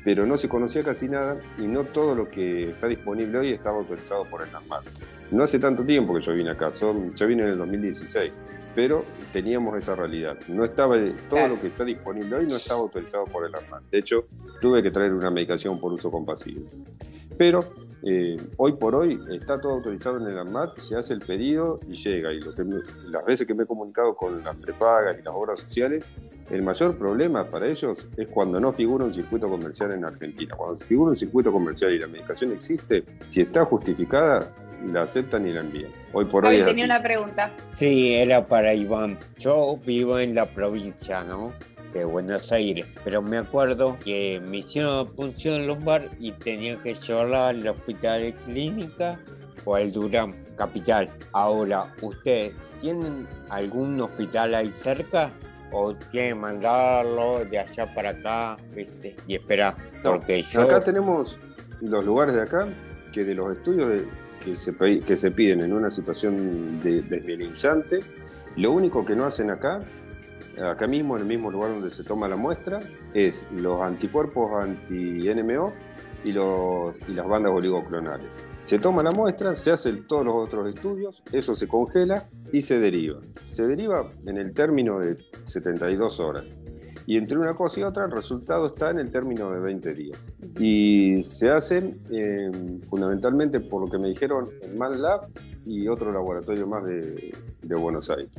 pero 0.07 0.25
no 0.25 0.37
se 0.37 0.49
conocía 0.49 0.85
casi 0.85 1.09
nada 1.09 1.37
y 1.59 1.63
no 1.63 1.83
todo 1.83 2.15
lo 2.15 2.29
que 2.29 2.71
está 2.71 2.87
disponible 2.87 3.39
hoy 3.39 3.53
estaba 3.53 3.79
autorizado 3.79 4.25
por 4.27 4.41
el 4.41 4.55
ANMAT. 4.55 4.85
No 5.33 5.43
hace 5.43 5.59
tanto 5.59 5.83
tiempo 5.83 6.15
que 6.15 6.21
yo 6.21 6.33
vine 6.33 6.51
acá, 6.51 6.71
son, 6.71 7.13
yo 7.17 7.27
vine 7.27 7.43
en 7.43 7.49
el 7.49 7.59
2016, 7.59 8.39
pero 8.77 9.05
teníamos 9.33 9.77
esa 9.77 9.97
realidad. 9.97 10.39
No 10.47 10.63
estaba, 10.63 10.97
todo 11.29 11.49
lo 11.49 11.61
que 11.61 11.67
está 11.67 11.85
disponible 11.85 12.37
hoy 12.37 12.47
no 12.47 12.55
estaba 12.55 12.79
autorizado 12.83 13.25
por 13.25 13.47
el 13.47 13.55
ANMAT. 13.57 13.83
De 13.91 13.99
hecho, 13.99 14.27
tuve 14.61 14.81
que 14.81 14.93
traer 14.93 15.13
una 15.13 15.29
medicación 15.29 15.81
por 15.81 15.93
uso 15.93 16.09
compasivo. 16.09 16.61
Pero 17.37 17.65
eh, 18.03 18.37
hoy 18.57 18.73
por 18.75 18.95
hoy 18.95 19.21
está 19.33 19.61
todo 19.61 19.73
autorizado 19.73 20.19
en 20.19 20.27
el 20.27 20.39
ANMAT, 20.39 20.79
se 20.79 20.97
hace 20.97 21.15
el 21.15 21.21
pedido 21.21 21.81
y 21.89 21.95
llega. 21.95 22.33
Y 22.33 22.41
lo 22.41 22.55
que 22.55 22.65
las 23.09 23.25
veces 23.25 23.47
que 23.47 23.55
me 23.55 23.65
he 23.65 23.67
comunicado 23.67 24.15
con 24.15 24.43
las 24.45 24.57
prepagas 24.57 25.19
y 25.19 25.23
las 25.23 25.35
obras 25.35 25.61
sociales, 25.61 26.05
el 26.51 26.63
mayor 26.63 26.97
problema 26.97 27.45
para 27.45 27.67
ellos 27.67 28.09
es 28.17 28.29
cuando 28.29 28.61
no 28.61 28.73
figura 28.73 29.05
un 29.05 29.13
circuito 29.13 29.49
comercial 29.49 29.93
en 29.93 30.05
Argentina. 30.05 30.55
Cuando 30.57 30.77
figura 30.85 31.11
un 31.11 31.17
circuito 31.17 31.51
comercial 31.51 31.93
y 31.93 31.99
la 31.99 32.07
medicación 32.07 32.53
existe, 32.53 33.05
si 33.29 33.41
está 33.41 33.65
justificada, 33.65 34.53
la 34.93 35.03
aceptan 35.03 35.47
y 35.47 35.53
la 35.53 35.61
envían. 35.61 35.91
Hoy 36.13 36.25
por 36.27 36.45
hoy. 36.45 36.63
tenía 36.65 36.85
una 36.85 37.03
pregunta. 37.03 37.53
Sí, 37.73 38.15
era 38.15 38.45
para 38.45 38.75
Iván. 38.75 39.19
Yo 39.39 39.79
vivo 39.85 40.19
en 40.19 40.35
la 40.35 40.47
provincia, 40.47 41.25
¿no? 41.25 41.53
De 41.93 42.05
Buenos 42.05 42.53
Aires, 42.53 42.87
pero 43.05 43.23
me 43.23 43.39
acuerdo 43.39 43.97
que 44.05 44.41
me 44.49 44.59
hicieron 44.59 45.07
punción 45.15 45.67
lumbar 45.67 46.09
y 46.19 46.33
tenía 46.33 46.77
que 46.83 46.95
llevarla 46.95 47.49
al 47.49 47.67
hospital 47.67 48.23
de 48.23 48.33
clínica 48.33 49.19
o 49.65 49.75
al 49.75 49.93
Durán, 49.93 50.35
capital. 50.57 51.09
Ahora, 51.33 51.93
¿ustedes 52.01 52.53
tienen 52.81 53.27
algún 53.51 54.01
hospital 54.01 54.55
ahí 54.55 54.73
cerca? 54.83 55.33
¿O 55.73 55.95
tienen 55.95 56.29
que 56.29 56.35
mandarlo 56.35 57.45
de 57.45 57.59
allá 57.59 57.93
para 57.95 58.11
acá 58.11 58.57
y 59.27 59.35
esperar? 59.35 59.77
Porque 60.03 60.45
Acá 60.55 60.83
tenemos 60.83 61.39
los 61.81 62.05
lugares 62.05 62.35
de 62.35 62.43
acá 62.43 62.69
que 63.13 63.25
de 63.25 63.35
los 63.35 63.57
estudios 63.57 64.03
que, 64.45 64.57
se, 64.57 65.01
que 65.01 65.17
se 65.17 65.31
piden 65.31 65.63
en 65.63 65.73
una 65.73 65.91
situación 65.91 66.81
de, 66.83 67.03
lo 68.57 68.73
único 68.73 69.05
que 69.05 69.15
no 69.17 69.27
hacen 69.27 69.51
acá 69.51 69.81
acá 70.63 70.87
mismo, 70.87 71.17
en 71.17 71.23
el 71.23 71.29
mismo 71.29 71.51
lugar 71.51 71.71
donde 71.71 71.91
se 71.91 72.05
toma 72.05 72.29
la 72.29 72.37
muestra, 72.37 72.81
es 73.15 73.45
los 73.53 73.81
anticuerpos 73.81 74.63
anti-NMO 74.63 75.73
y, 76.25 76.33
las 76.33 77.29
bandas 77.29 77.53
oligoclonales. 77.53 78.27
Se 78.63 78.79
toma 78.79 79.03
la 79.03 79.13
muestra, 79.13 79.55
se 79.55 79.71
hacen 79.71 80.07
todos 80.09 80.25
los 80.27 80.35
otros 80.35 80.69
estudios, 80.75 81.23
eso 81.33 81.55
se 81.55 81.69
congela 81.69 82.29
y 82.53 82.63
se 82.63 82.81
deriva. 82.81 83.21
Se 83.51 83.65
deriva 83.65 84.09
en 84.27 84.39
el 84.39 84.53
término 84.55 84.99
de 84.99 85.17
72 85.45 86.19
horas. 86.19 86.45
Y 87.09 87.17
entre 87.17 87.39
una 87.39 87.55
cosa 87.55 87.79
y 87.79 87.83
otra 87.85 88.07
el 88.07 88.11
resultado 88.11 88.67
está 88.67 88.91
en 88.91 88.99
el 88.99 89.13
término 89.13 89.53
de 89.53 89.61
20 89.61 89.95
días. 89.95 90.19
Y 90.59 91.23
se 91.23 91.51
hacen 91.51 92.01
eh, 92.11 92.51
fundamentalmente 92.89 93.61
por 93.61 93.83
lo 93.83 93.89
que 93.89 93.99
me 93.99 94.09
dijeron 94.09 94.47
en 94.63 94.77
ManLab 94.77 95.29
y 95.65 95.87
otro 95.87 96.11
laboratorio 96.11 96.67
más 96.67 96.85
de 96.85 97.75
Buenos 97.77 98.11
Aires. 98.11 98.31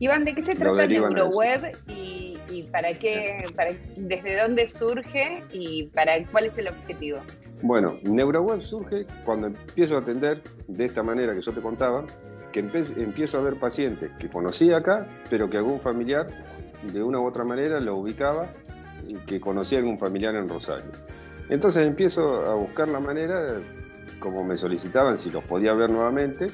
Iván, 0.00 0.24
¿de 0.24 0.34
qué 0.34 0.42
se 0.42 0.54
trata 0.54 0.86
NeuroWeb 0.86 1.72
y, 1.88 2.38
y, 2.50 2.62
para 2.64 2.94
qué, 2.94 3.46
para, 3.54 3.72
desde 3.96 4.40
dónde 4.40 4.68
surge 4.68 5.42
y 5.52 5.86
para 5.86 6.24
cuál 6.26 6.46
es 6.46 6.58
el 6.58 6.68
objetivo? 6.68 7.18
Bueno, 7.62 7.98
NeuroWeb 8.02 8.60
surge 8.60 9.06
cuando 9.24 9.48
empiezo 9.48 9.96
a 9.96 10.00
atender 10.00 10.42
de 10.68 10.84
esta 10.84 11.02
manera 11.02 11.34
que 11.34 11.42
yo 11.42 11.52
te 11.52 11.60
contaba, 11.60 12.04
que 12.52 12.60
empiezo 12.60 13.38
a 13.38 13.42
ver 13.42 13.54
pacientes 13.54 14.10
que 14.18 14.28
conocía 14.28 14.76
acá, 14.78 15.06
pero 15.28 15.50
que 15.50 15.56
algún 15.56 15.80
familiar 15.80 16.28
de 16.92 17.02
una 17.02 17.18
u 17.18 17.26
otra 17.26 17.44
manera 17.44 17.80
lo 17.80 17.96
ubicaba 17.96 18.48
y 19.06 19.14
que 19.14 19.40
conocía 19.40 19.78
algún 19.78 19.98
familiar 19.98 20.34
en 20.36 20.48
Rosario. 20.48 20.92
Entonces 21.48 21.86
empiezo 21.86 22.46
a 22.46 22.54
buscar 22.54 22.88
la 22.88 23.00
manera, 23.00 23.60
como 24.20 24.44
me 24.44 24.56
solicitaban, 24.56 25.18
si 25.18 25.30
los 25.30 25.42
podía 25.44 25.72
ver 25.72 25.90
nuevamente, 25.90 26.46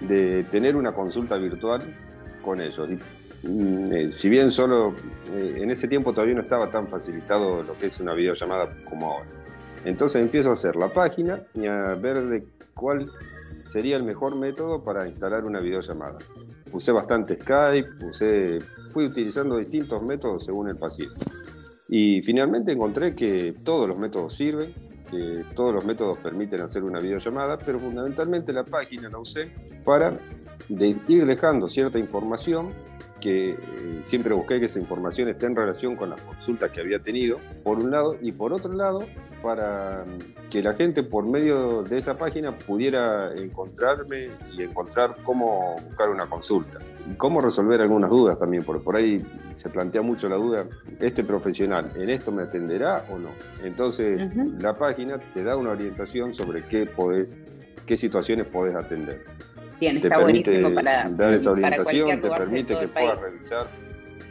de 0.00 0.44
tener 0.44 0.76
una 0.76 0.92
consulta 0.92 1.36
virtual 1.36 1.82
con 2.40 2.60
ellos. 2.60 2.88
Mm, 3.42 3.92
eh, 3.92 4.12
si 4.12 4.28
bien 4.28 4.50
solo 4.50 4.94
eh, 5.32 5.58
en 5.58 5.70
ese 5.70 5.88
tiempo 5.88 6.12
todavía 6.12 6.34
no 6.34 6.42
estaba 6.42 6.70
tan 6.70 6.88
facilitado 6.88 7.62
lo 7.62 7.78
que 7.78 7.86
es 7.86 8.00
una 8.00 8.14
videollamada 8.14 8.68
como 8.84 9.12
ahora. 9.12 9.28
Entonces 9.84 10.20
empiezo 10.20 10.50
a 10.50 10.52
hacer 10.52 10.76
la 10.76 10.88
página 10.88 11.42
y 11.54 11.66
a 11.66 11.94
ver 11.94 12.22
de 12.26 12.44
cuál 12.74 13.10
sería 13.66 13.96
el 13.96 14.02
mejor 14.02 14.36
método 14.36 14.82
para 14.82 15.06
instalar 15.06 15.44
una 15.44 15.60
videollamada. 15.60 16.18
Usé 16.72 16.92
bastante 16.92 17.38
Skype, 17.40 18.04
usé, 18.04 18.58
fui 18.92 19.06
utilizando 19.06 19.56
distintos 19.56 20.02
métodos 20.02 20.44
según 20.44 20.68
el 20.68 20.76
paciente. 20.76 21.24
Y 21.88 22.22
finalmente 22.22 22.72
encontré 22.72 23.14
que 23.14 23.54
todos 23.64 23.88
los 23.88 23.98
métodos 23.98 24.34
sirven, 24.34 24.72
que 25.10 25.44
todos 25.56 25.74
los 25.74 25.84
métodos 25.84 26.18
permiten 26.18 26.60
hacer 26.60 26.84
una 26.84 27.00
videollamada, 27.00 27.58
pero 27.58 27.80
fundamentalmente 27.80 28.52
la 28.52 28.64
página 28.64 29.08
la 29.08 29.18
usé 29.18 29.52
para 29.84 30.16
de 30.70 30.96
ir 31.08 31.26
dejando 31.26 31.68
cierta 31.68 31.98
información 31.98 32.70
que 33.20 33.50
eh, 33.50 33.56
siempre 34.02 34.32
busqué 34.34 34.58
que 34.58 34.66
esa 34.66 34.80
información 34.80 35.28
esté 35.28 35.46
en 35.46 35.54
relación 35.54 35.94
con 35.94 36.10
las 36.10 36.20
consultas 36.22 36.70
que 36.70 36.80
había 36.80 37.00
tenido, 37.00 37.38
por 37.62 37.78
un 37.78 37.90
lado, 37.90 38.16
y 38.20 38.32
por 38.32 38.52
otro 38.52 38.72
lado, 38.72 39.04
para 39.42 40.04
que 40.50 40.62
la 40.62 40.72
gente 40.72 41.02
por 41.02 41.28
medio 41.28 41.82
de 41.82 41.98
esa 41.98 42.16
página 42.16 42.52
pudiera 42.52 43.32
encontrarme 43.34 44.30
y 44.56 44.62
encontrar 44.62 45.16
cómo 45.22 45.76
buscar 45.84 46.08
una 46.08 46.26
consulta. 46.26 46.78
Y 47.10 47.14
cómo 47.14 47.40
resolver 47.40 47.80
algunas 47.80 48.10
dudas 48.10 48.38
también, 48.38 48.62
porque 48.64 48.82
por 48.82 48.96
ahí 48.96 49.22
se 49.54 49.68
plantea 49.68 50.02
mucho 50.02 50.28
la 50.28 50.36
duda, 50.36 50.64
¿este 50.98 51.22
profesional 51.22 51.90
en 51.96 52.10
esto 52.10 52.32
me 52.32 52.42
atenderá 52.42 53.04
o 53.10 53.18
no? 53.18 53.28
Entonces, 53.62 54.30
la 54.60 54.76
página 54.76 55.18
te 55.18 55.44
da 55.44 55.56
una 55.56 55.70
orientación 55.70 56.34
sobre 56.34 56.62
qué, 56.62 56.86
podés, 56.86 57.34
qué 57.86 57.96
situaciones 57.98 58.46
podés 58.46 58.74
atender 58.74 59.24
te 59.80 60.08
permite 60.08 60.60
dar 60.60 61.34
esa 61.34 61.50
orientación, 61.50 62.20
te 62.20 62.30
permite 62.30 62.78
que 62.78 62.88
puedas 62.88 63.20
revisar 63.20 63.66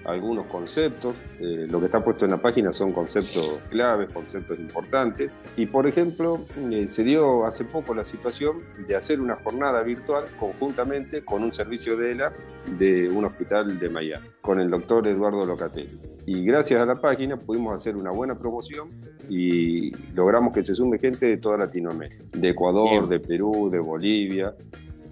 algunos 0.06 0.46
conceptos. 0.46 1.16
Eh, 1.40 1.68
lo 1.70 1.80
que 1.80 1.86
está 1.86 2.04
puesto 2.04 2.26
en 2.26 2.32
la 2.32 2.38
página 2.38 2.74
son 2.74 2.92
conceptos 2.92 3.60
claves, 3.70 4.12
conceptos 4.12 4.60
importantes. 4.60 5.36
Y 5.56 5.66
por 5.66 5.88
ejemplo, 5.88 6.46
eh, 6.72 6.88
se 6.88 7.04
dio 7.04 7.46
hace 7.46 7.66
poco 7.66 7.94
la 7.94 8.06
situación 8.06 8.58
de 8.88 8.96
hacer 8.96 9.22
una 9.22 9.36
jornada 9.36 9.82
virtual 9.84 10.26
conjuntamente 10.40 11.24
con 11.24 11.44
un 11.44 11.54
servicio 11.54 11.98
de 11.98 12.12
ELA 12.12 12.34
de 12.78 13.10
un 13.10 13.26
hospital 13.26 13.80
de 13.80 13.90
Miami, 13.90 14.28
con 14.42 14.60
el 14.60 14.70
doctor 14.70 15.08
Eduardo 15.08 15.46
Locatelli. 15.46 16.00
Y 16.26 16.44
gracias 16.44 16.82
a 16.82 16.86
la 16.86 16.96
página 16.96 17.38
pudimos 17.38 17.74
hacer 17.74 17.96
una 17.96 18.12
buena 18.12 18.38
promoción 18.38 18.90
y 19.30 19.92
logramos 20.14 20.54
que 20.54 20.64
se 20.64 20.76
sume 20.76 21.00
gente 21.00 21.26
de 21.26 21.38
toda 21.38 21.58
Latinoamérica, 21.58 22.26
de 22.34 22.50
Ecuador, 22.50 23.08
de 23.08 23.20
Perú, 23.20 23.70
de 23.72 23.80
Bolivia, 23.80 24.54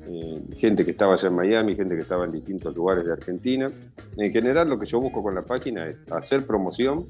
eh, 0.09 0.41
gente 0.57 0.85
que 0.85 0.91
estaba 0.91 1.13
allá 1.13 1.29
en 1.29 1.35
Miami, 1.35 1.75
gente 1.75 1.95
que 1.95 2.01
estaba 2.01 2.25
en 2.25 2.31
distintos 2.31 2.75
lugares 2.75 3.05
de 3.05 3.13
Argentina. 3.13 3.69
En 4.17 4.31
general 4.31 4.69
lo 4.69 4.79
que 4.79 4.85
yo 4.85 4.99
busco 4.99 5.21
con 5.21 5.35
la 5.35 5.43
página 5.43 5.87
es 5.87 5.97
hacer 6.11 6.45
promoción, 6.45 7.05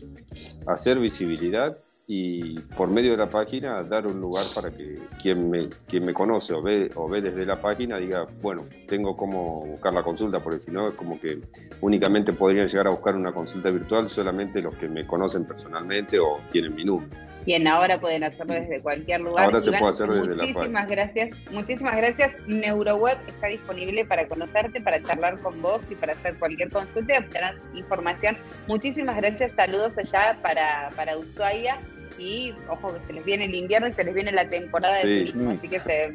hacer 0.66 1.00
visibilidad 1.00 1.78
y 2.10 2.58
por 2.78 2.90
medio 2.90 3.12
de 3.12 3.18
la 3.18 3.26
página 3.26 3.84
dar 3.84 4.08
un 4.08 4.22
lugar 4.22 4.46
para 4.56 4.72
que 4.72 4.98
quien 5.22 5.50
me, 5.50 5.68
quien 5.88 6.06
me 6.06 6.14
conoce 6.14 6.54
o 6.54 6.62
ve, 6.62 6.90
o 6.96 7.10
ve 7.10 7.22
desde 7.22 7.46
la 7.46 7.58
página 7.58 7.98
diga, 7.98 8.26
bueno, 8.42 8.64
tengo 8.88 9.18
cómo 9.18 9.66
buscar 9.66 9.94
la 9.94 10.04
consulta, 10.04 10.40
porque 10.40 10.62
si 10.62 10.72
no 10.72 10.88
es 10.88 10.94
como 10.94 11.20
que 11.20 11.40
únicamente 11.82 12.32
podrían 12.32 12.70
llegar 12.70 12.88
a 12.88 12.92
buscar 12.92 13.14
una 13.14 13.34
consulta 13.34 13.70
virtual 13.70 14.10
solamente 14.10 14.62
los 14.62 14.74
que 14.76 14.88
me 14.88 15.06
conocen 15.06 15.44
personalmente 15.44 16.18
o 16.18 16.38
tienen 16.50 16.74
mi 16.76 16.86
número. 16.86 17.10
Bien, 17.46 17.68
ahora 17.68 18.00
pueden 18.00 18.24
hacerlo 18.24 18.54
desde 18.54 18.82
cualquier 18.82 19.22
lugar. 19.22 19.46
Ahora 19.46 19.62
se 19.62 19.72
puede 19.72 19.90
hacer 19.90 20.10
desde 20.10 20.46
muchísimas 20.48 20.88
gracias, 20.88 21.38
muchísimas 21.52 21.98
gracias. 21.98 22.36
NeuroWeb 22.48 23.18
está 23.28 23.48
disponible 23.48 24.06
para 24.06 24.30
conocerte, 24.30 24.80
para 24.80 25.04
charlar 25.04 25.40
con 25.40 25.62
vos 25.62 25.86
y 25.90 25.96
para 25.96 26.14
hacer 26.14 26.38
cualquier 26.38 26.70
consulta 26.70 27.16
y 27.16 27.18
obtener 27.18 27.56
información. 27.76 28.38
Muchísimas 28.68 29.18
gracias, 29.18 29.52
saludos 29.58 29.98
allá 29.98 30.38
para, 30.42 30.90
para 30.96 31.18
Ushuaia 31.18 31.78
y 32.18 32.54
ojo 32.68 32.94
que 32.94 33.06
se 33.08 33.14
les 33.14 33.26
viene 33.26 33.46
el 33.46 33.56
invierno 33.56 33.88
y 33.88 33.92
se 33.92 34.04
les 34.04 34.14
viene 34.14 34.32
la 34.32 34.50
temporada 34.50 34.96
de 34.98 35.02
turismo, 35.02 35.52
así 35.52 35.68
que 35.68 35.80
se 35.80 36.14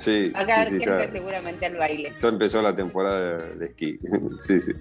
Sí, 0.00 0.32
Acá 0.34 0.64
sí, 0.64 0.80
seguramente 0.80 1.66
al 1.66 1.76
baile. 1.76 2.10
Ya 2.18 2.28
empezó 2.28 2.62
la 2.62 2.74
temporada 2.74 3.36
de, 3.36 3.66
esquí. 3.66 3.98
sí, 4.40 4.58
sí. 4.58 4.72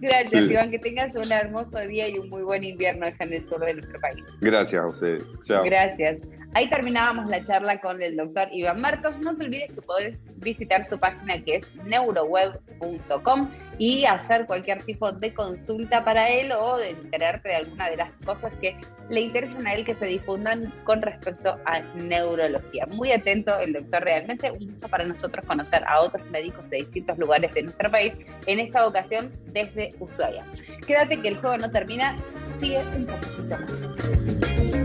Gracias, 0.00 0.50
Iván. 0.50 0.68
Que 0.70 0.80
tengas 0.80 1.14
un 1.14 1.30
hermoso 1.30 1.78
día 1.78 2.08
y 2.08 2.18
un 2.18 2.28
muy 2.28 2.42
buen 2.42 2.64
invierno 2.64 3.06
en 3.06 3.32
el 3.32 3.48
sur 3.48 3.64
de 3.64 3.74
nuestro 3.74 4.00
país. 4.00 4.24
Gracias 4.40 4.82
a 4.82 4.88
ustedes. 4.88 5.22
Chao. 5.42 5.62
Gracias. 5.64 6.18
Ahí 6.54 6.68
terminábamos 6.68 7.30
la 7.30 7.44
charla 7.44 7.78
con 7.80 8.02
el 8.02 8.16
doctor 8.16 8.48
Iván 8.50 8.80
Marcos. 8.80 9.18
No 9.20 9.36
te 9.36 9.44
olvides 9.44 9.72
que 9.72 9.82
podés 9.82 10.18
visitar 10.38 10.84
su 10.88 10.98
página 10.98 11.40
que 11.44 11.56
es 11.56 11.74
neuroweb.com 11.84 13.48
y 13.78 14.06
hacer 14.06 14.46
cualquier 14.46 14.82
tipo 14.82 15.12
de 15.12 15.34
consulta 15.34 16.02
para 16.02 16.28
él 16.30 16.50
o 16.52 16.78
de 16.78 16.90
enterarte 16.90 17.50
de 17.50 17.54
alguna 17.56 17.90
de 17.90 17.98
las 17.98 18.10
cosas 18.24 18.52
que 18.60 18.76
le 19.10 19.20
interesan 19.20 19.66
a 19.66 19.74
él 19.74 19.84
que 19.84 19.94
se 19.94 20.06
difundan 20.06 20.72
con 20.84 21.02
respecto 21.02 21.58
a 21.64 21.80
neurología. 21.94 22.86
Muy 22.86 23.12
atento 23.12 23.58
el 23.58 23.74
doctor 23.74 24.02
realmente, 24.02 24.47
un 24.52 24.66
gusto 24.66 24.88
para 24.88 25.04
nosotros 25.04 25.44
conocer 25.46 25.82
a 25.86 26.00
otros 26.00 26.24
médicos 26.30 26.68
de 26.70 26.78
distintos 26.78 27.18
lugares 27.18 27.52
de 27.54 27.62
nuestro 27.62 27.90
país, 27.90 28.14
en 28.46 28.60
esta 28.60 28.86
ocasión 28.86 29.32
desde 29.46 29.94
Ushuaia. 29.98 30.44
Quédate 30.86 31.20
que 31.20 31.28
el 31.28 31.36
juego 31.36 31.56
no 31.56 31.70
termina, 31.70 32.16
sigue 32.58 32.78
un 32.96 33.06
poquito 33.06 33.58
más. 33.58 34.77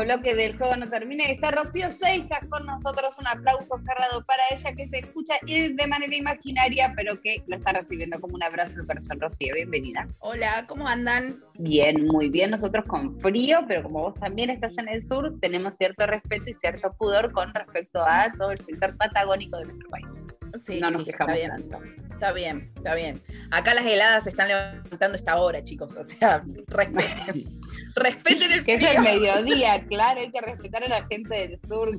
Bloque 0.00 0.34
del 0.34 0.56
juego 0.56 0.76
no 0.76 0.88
termina. 0.88 1.24
Está 1.24 1.50
Rocío 1.50 1.90
Seijas 1.90 2.46
con 2.48 2.64
nosotros. 2.66 3.14
Un 3.18 3.26
aplauso 3.26 3.78
cerrado 3.78 4.24
para 4.24 4.42
ella 4.50 4.72
que 4.74 4.86
se 4.86 4.98
escucha 4.98 5.34
de 5.46 5.86
manera 5.86 6.14
imaginaria, 6.14 6.92
pero 6.96 7.20
que 7.20 7.42
lo 7.46 7.56
está 7.56 7.72
recibiendo 7.72 8.20
como 8.20 8.34
un 8.34 8.42
abrazo 8.42 8.80
al 8.80 8.86
corazón. 8.86 9.20
Rocío, 9.20 9.54
bienvenida. 9.54 10.08
Hola, 10.20 10.64
¿cómo 10.66 10.86
andan? 10.86 11.42
Bien, 11.58 12.06
muy 12.06 12.30
bien. 12.30 12.50
Nosotros 12.50 12.84
con 12.86 13.18
frío, 13.20 13.60
pero 13.66 13.82
como 13.82 14.00
vos 14.02 14.14
también 14.14 14.50
estás 14.50 14.78
en 14.78 14.88
el 14.88 15.02
sur, 15.02 15.38
tenemos 15.40 15.76
cierto 15.76 16.06
respeto 16.06 16.50
y 16.50 16.54
cierto 16.54 16.92
pudor 16.92 17.32
con 17.32 17.52
respecto 17.54 18.02
a 18.02 18.30
todo 18.32 18.52
el 18.52 18.58
sector 18.58 18.96
patagónico 18.96 19.58
de 19.58 19.64
nuestro 19.64 19.90
país. 19.90 20.27
Sí, 20.64 20.80
no 20.80 20.90
nos 20.90 21.04
quejamos 21.04 21.36
está 21.36 21.56
bien. 21.56 21.70
tanto. 21.70 22.02
Está 22.12 22.32
bien, 22.32 22.72
está 22.76 22.94
bien. 22.94 23.22
Acá 23.50 23.74
las 23.74 23.86
heladas 23.86 24.24
se 24.24 24.30
están 24.30 24.48
levantando 24.48 25.16
esta 25.16 25.36
hora, 25.36 25.62
chicos. 25.62 25.94
O 25.96 26.04
sea, 26.04 26.42
respeten, 26.66 27.60
respeten 27.94 28.52
el 28.52 28.64
frío. 28.64 28.78
Que 28.78 28.84
es 28.86 28.96
el 28.96 29.02
mediodía, 29.02 29.84
claro, 29.88 30.20
hay 30.20 30.30
que 30.30 30.40
respetar 30.40 30.84
a 30.84 30.88
la 30.88 31.06
gente 31.06 31.34
del 31.34 31.60
sur. 31.68 31.96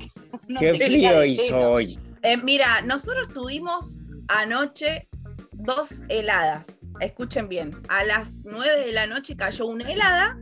¿Qué 0.59 0.73
frío 0.73 1.23
hizo 1.23 1.71
hoy? 1.71 1.99
Eh, 2.23 2.38
mira, 2.38 2.81
nosotros 2.81 3.29
tuvimos 3.29 4.01
anoche 4.27 5.07
dos 5.53 6.03
heladas. 6.09 6.79
Escuchen 6.99 7.47
bien, 7.47 7.71
a 7.88 8.03
las 8.03 8.41
nueve 8.43 8.85
de 8.85 8.91
la 8.91 9.07
noche 9.07 9.38
cayó 9.38 9.67
una 9.67 9.89
helada, 9.89 10.38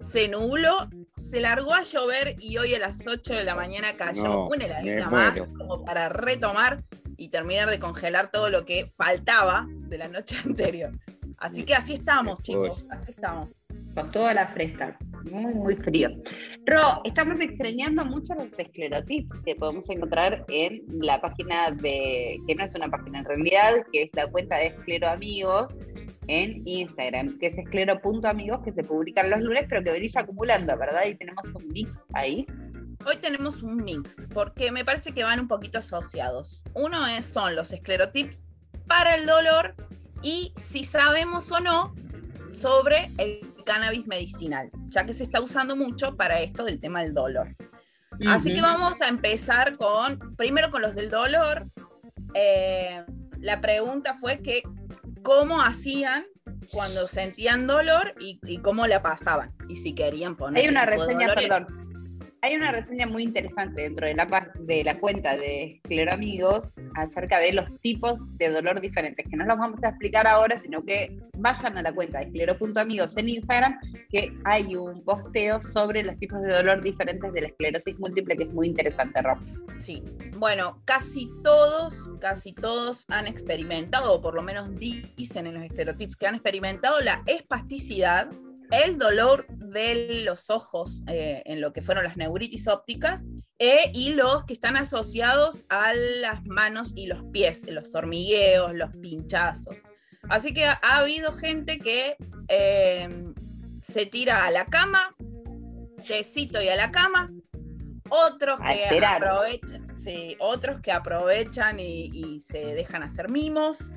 se 0.00 0.28
nubló, 0.28 0.88
se 1.16 1.40
largó 1.40 1.74
a 1.74 1.82
llover 1.82 2.36
y 2.40 2.56
hoy 2.56 2.74
a 2.74 2.78
las 2.78 3.06
8 3.06 3.34
de 3.34 3.44
la 3.44 3.54
mañana 3.54 3.96
cayó 3.96 4.46
una 4.46 4.64
heladita 4.64 5.10
más 5.10 5.38
como 5.58 5.84
para 5.84 6.08
retomar 6.08 6.82
y 7.20 7.28
terminar 7.28 7.68
de 7.68 7.78
congelar 7.78 8.30
todo 8.30 8.48
lo 8.48 8.64
que 8.64 8.90
faltaba 8.96 9.66
de 9.68 9.98
la 9.98 10.08
noche 10.08 10.36
anterior. 10.44 10.90
Así 11.38 11.64
que 11.64 11.74
así 11.74 11.94
estamos, 11.94 12.42
chicos, 12.42 12.86
así 12.90 13.12
estamos. 13.12 13.62
Con 13.94 14.10
toda 14.10 14.32
la 14.34 14.48
fresca, 14.48 14.98
muy, 15.30 15.54
muy 15.54 15.76
frío. 15.76 16.10
Ro, 16.64 17.02
estamos 17.04 17.40
extrañando 17.40 18.04
mucho 18.04 18.34
los 18.34 18.52
esclerotips 18.56 19.34
que 19.44 19.54
podemos 19.54 19.88
encontrar 19.90 20.44
en 20.48 20.82
la 21.00 21.20
página 21.20 21.70
de, 21.70 22.36
que 22.46 22.54
no 22.54 22.64
es 22.64 22.74
una 22.74 22.88
página 22.88 23.18
en 23.18 23.24
realidad, 23.26 23.74
que 23.92 24.02
es 24.04 24.10
la 24.14 24.26
cuenta 24.30 24.56
de 24.56 24.66
Escleroamigos 24.68 25.78
en 26.26 26.66
Instagram, 26.66 27.38
que 27.38 27.48
es 27.48 27.58
esclero.amigos, 27.58 28.60
que 28.64 28.72
se 28.72 28.82
publican 28.82 29.28
los 29.28 29.40
lunes, 29.40 29.64
pero 29.68 29.82
que 29.82 29.92
venís 29.92 30.16
acumulando, 30.16 30.76
¿verdad? 30.78 31.04
Y 31.06 31.16
tenemos 31.16 31.44
un 31.54 31.68
mix 31.68 32.04
ahí. 32.14 32.46
Hoy 33.06 33.16
tenemos 33.16 33.62
un 33.62 33.78
mix, 33.78 34.16
porque 34.32 34.70
me 34.72 34.84
parece 34.84 35.12
que 35.12 35.24
van 35.24 35.40
un 35.40 35.48
poquito 35.48 35.78
asociados. 35.78 36.62
Uno 36.74 37.06
es, 37.06 37.24
son 37.24 37.56
los 37.56 37.72
esclerotips 37.72 38.44
para 38.86 39.14
el 39.14 39.24
dolor 39.24 39.74
y 40.22 40.52
si 40.56 40.84
sabemos 40.84 41.50
o 41.50 41.60
no 41.60 41.94
sobre 42.50 43.08
el 43.16 43.40
cannabis 43.64 44.06
medicinal, 44.06 44.70
ya 44.88 45.06
que 45.06 45.14
se 45.14 45.22
está 45.22 45.40
usando 45.40 45.76
mucho 45.76 46.16
para 46.16 46.40
esto 46.40 46.64
del 46.64 46.78
tema 46.78 47.00
del 47.00 47.14
dolor. 47.14 47.56
Así 48.26 48.52
que 48.54 48.60
vamos 48.60 49.00
a 49.00 49.08
empezar 49.08 49.78
con, 49.78 50.36
primero 50.36 50.70
con 50.70 50.82
los 50.82 50.94
del 50.94 51.08
dolor. 51.08 51.64
Eh, 52.34 53.02
la 53.38 53.62
pregunta 53.62 54.18
fue 54.20 54.40
que 54.40 54.62
cómo 55.22 55.62
hacían 55.62 56.26
cuando 56.70 57.08
sentían 57.08 57.66
dolor 57.66 58.14
y, 58.20 58.58
cómo 58.58 58.86
la 58.86 59.00
pasaban 59.00 59.54
y 59.70 59.76
si 59.76 59.94
querían 59.94 60.36
poner. 60.36 60.64
Hay 60.64 60.68
una 60.68 60.84
reseña, 60.84 61.34
perdón 61.34 61.89
hay 62.42 62.56
una 62.56 62.72
reseña 62.72 63.06
muy 63.06 63.24
interesante 63.24 63.82
dentro 63.82 64.06
de 64.06 64.14
la, 64.14 64.50
de 64.60 64.84
la 64.84 64.98
cuenta 64.98 65.36
de 65.36 65.80
Escleroamigos 65.82 66.74
acerca 66.94 67.38
de 67.38 67.52
los 67.52 67.80
tipos 67.80 68.36
de 68.38 68.48
dolor 68.50 68.80
diferentes, 68.80 69.26
que 69.28 69.36
no 69.36 69.44
los 69.44 69.58
vamos 69.58 69.82
a 69.84 69.90
explicar 69.90 70.26
ahora, 70.26 70.56
sino 70.56 70.84
que 70.84 71.16
vayan 71.36 71.76
a 71.78 71.82
la 71.82 71.92
cuenta 71.92 72.18
de 72.18 72.26
esclero.amigos 72.26 73.16
en 73.16 73.28
Instagram, 73.28 73.78
que 74.10 74.32
hay 74.44 74.74
un 74.74 75.02
posteo 75.04 75.62
sobre 75.62 76.02
los 76.02 76.18
tipos 76.18 76.40
de 76.42 76.52
dolor 76.52 76.82
diferentes 76.82 77.32
de 77.32 77.40
la 77.42 77.48
esclerosis 77.48 77.98
múltiple, 77.98 78.36
que 78.36 78.44
es 78.44 78.52
muy 78.52 78.68
interesante, 78.68 79.20
Rob. 79.22 79.38
Sí, 79.78 80.02
bueno, 80.36 80.80
casi 80.84 81.28
todos, 81.42 82.10
casi 82.20 82.52
todos 82.52 83.06
han 83.10 83.26
experimentado, 83.26 84.14
o 84.14 84.20
por 84.20 84.34
lo 84.34 84.42
menos 84.42 84.74
dicen 84.76 85.46
en 85.46 85.54
los 85.54 85.64
estereotipos 85.64 86.16
que 86.16 86.26
han 86.26 86.34
experimentado 86.34 87.00
la 87.00 87.22
espasticidad 87.26 88.28
el 88.70 88.98
dolor 88.98 89.46
de 89.48 90.22
los 90.24 90.50
ojos 90.50 91.02
eh, 91.06 91.42
en 91.46 91.60
lo 91.60 91.72
que 91.72 91.82
fueron 91.82 92.04
las 92.04 92.16
neuritis 92.16 92.68
ópticas 92.68 93.24
eh, 93.58 93.90
y 93.94 94.14
los 94.14 94.44
que 94.44 94.52
están 94.52 94.76
asociados 94.76 95.66
a 95.68 95.92
las 95.94 96.44
manos 96.44 96.92
y 96.96 97.06
los 97.06 97.22
pies, 97.32 97.70
los 97.70 97.94
hormigueos, 97.94 98.74
los 98.74 98.90
pinchazos. 98.96 99.76
Así 100.28 100.52
que 100.54 100.66
ha, 100.66 100.78
habido 100.82 101.32
gente 101.32 101.78
que 101.78 102.16
em, 102.48 103.34
se 103.82 104.06
tira 104.06 104.44
a 104.44 104.50
la 104.50 104.66
cama, 104.66 105.14
tecito 106.06 106.62
y 106.62 106.68
a 106.68 106.76
la 106.76 106.90
cama, 106.90 107.28
otros 108.10 108.60
que 108.60 109.04
aprovechan, 109.04 109.96
sí, 109.96 110.36
otros 110.40 110.80
que 110.80 110.92
aprovechan 110.92 111.80
y, 111.80 112.10
y 112.12 112.40
se 112.40 112.74
dejan 112.74 113.02
hacer 113.02 113.30
mimos, 113.30 113.92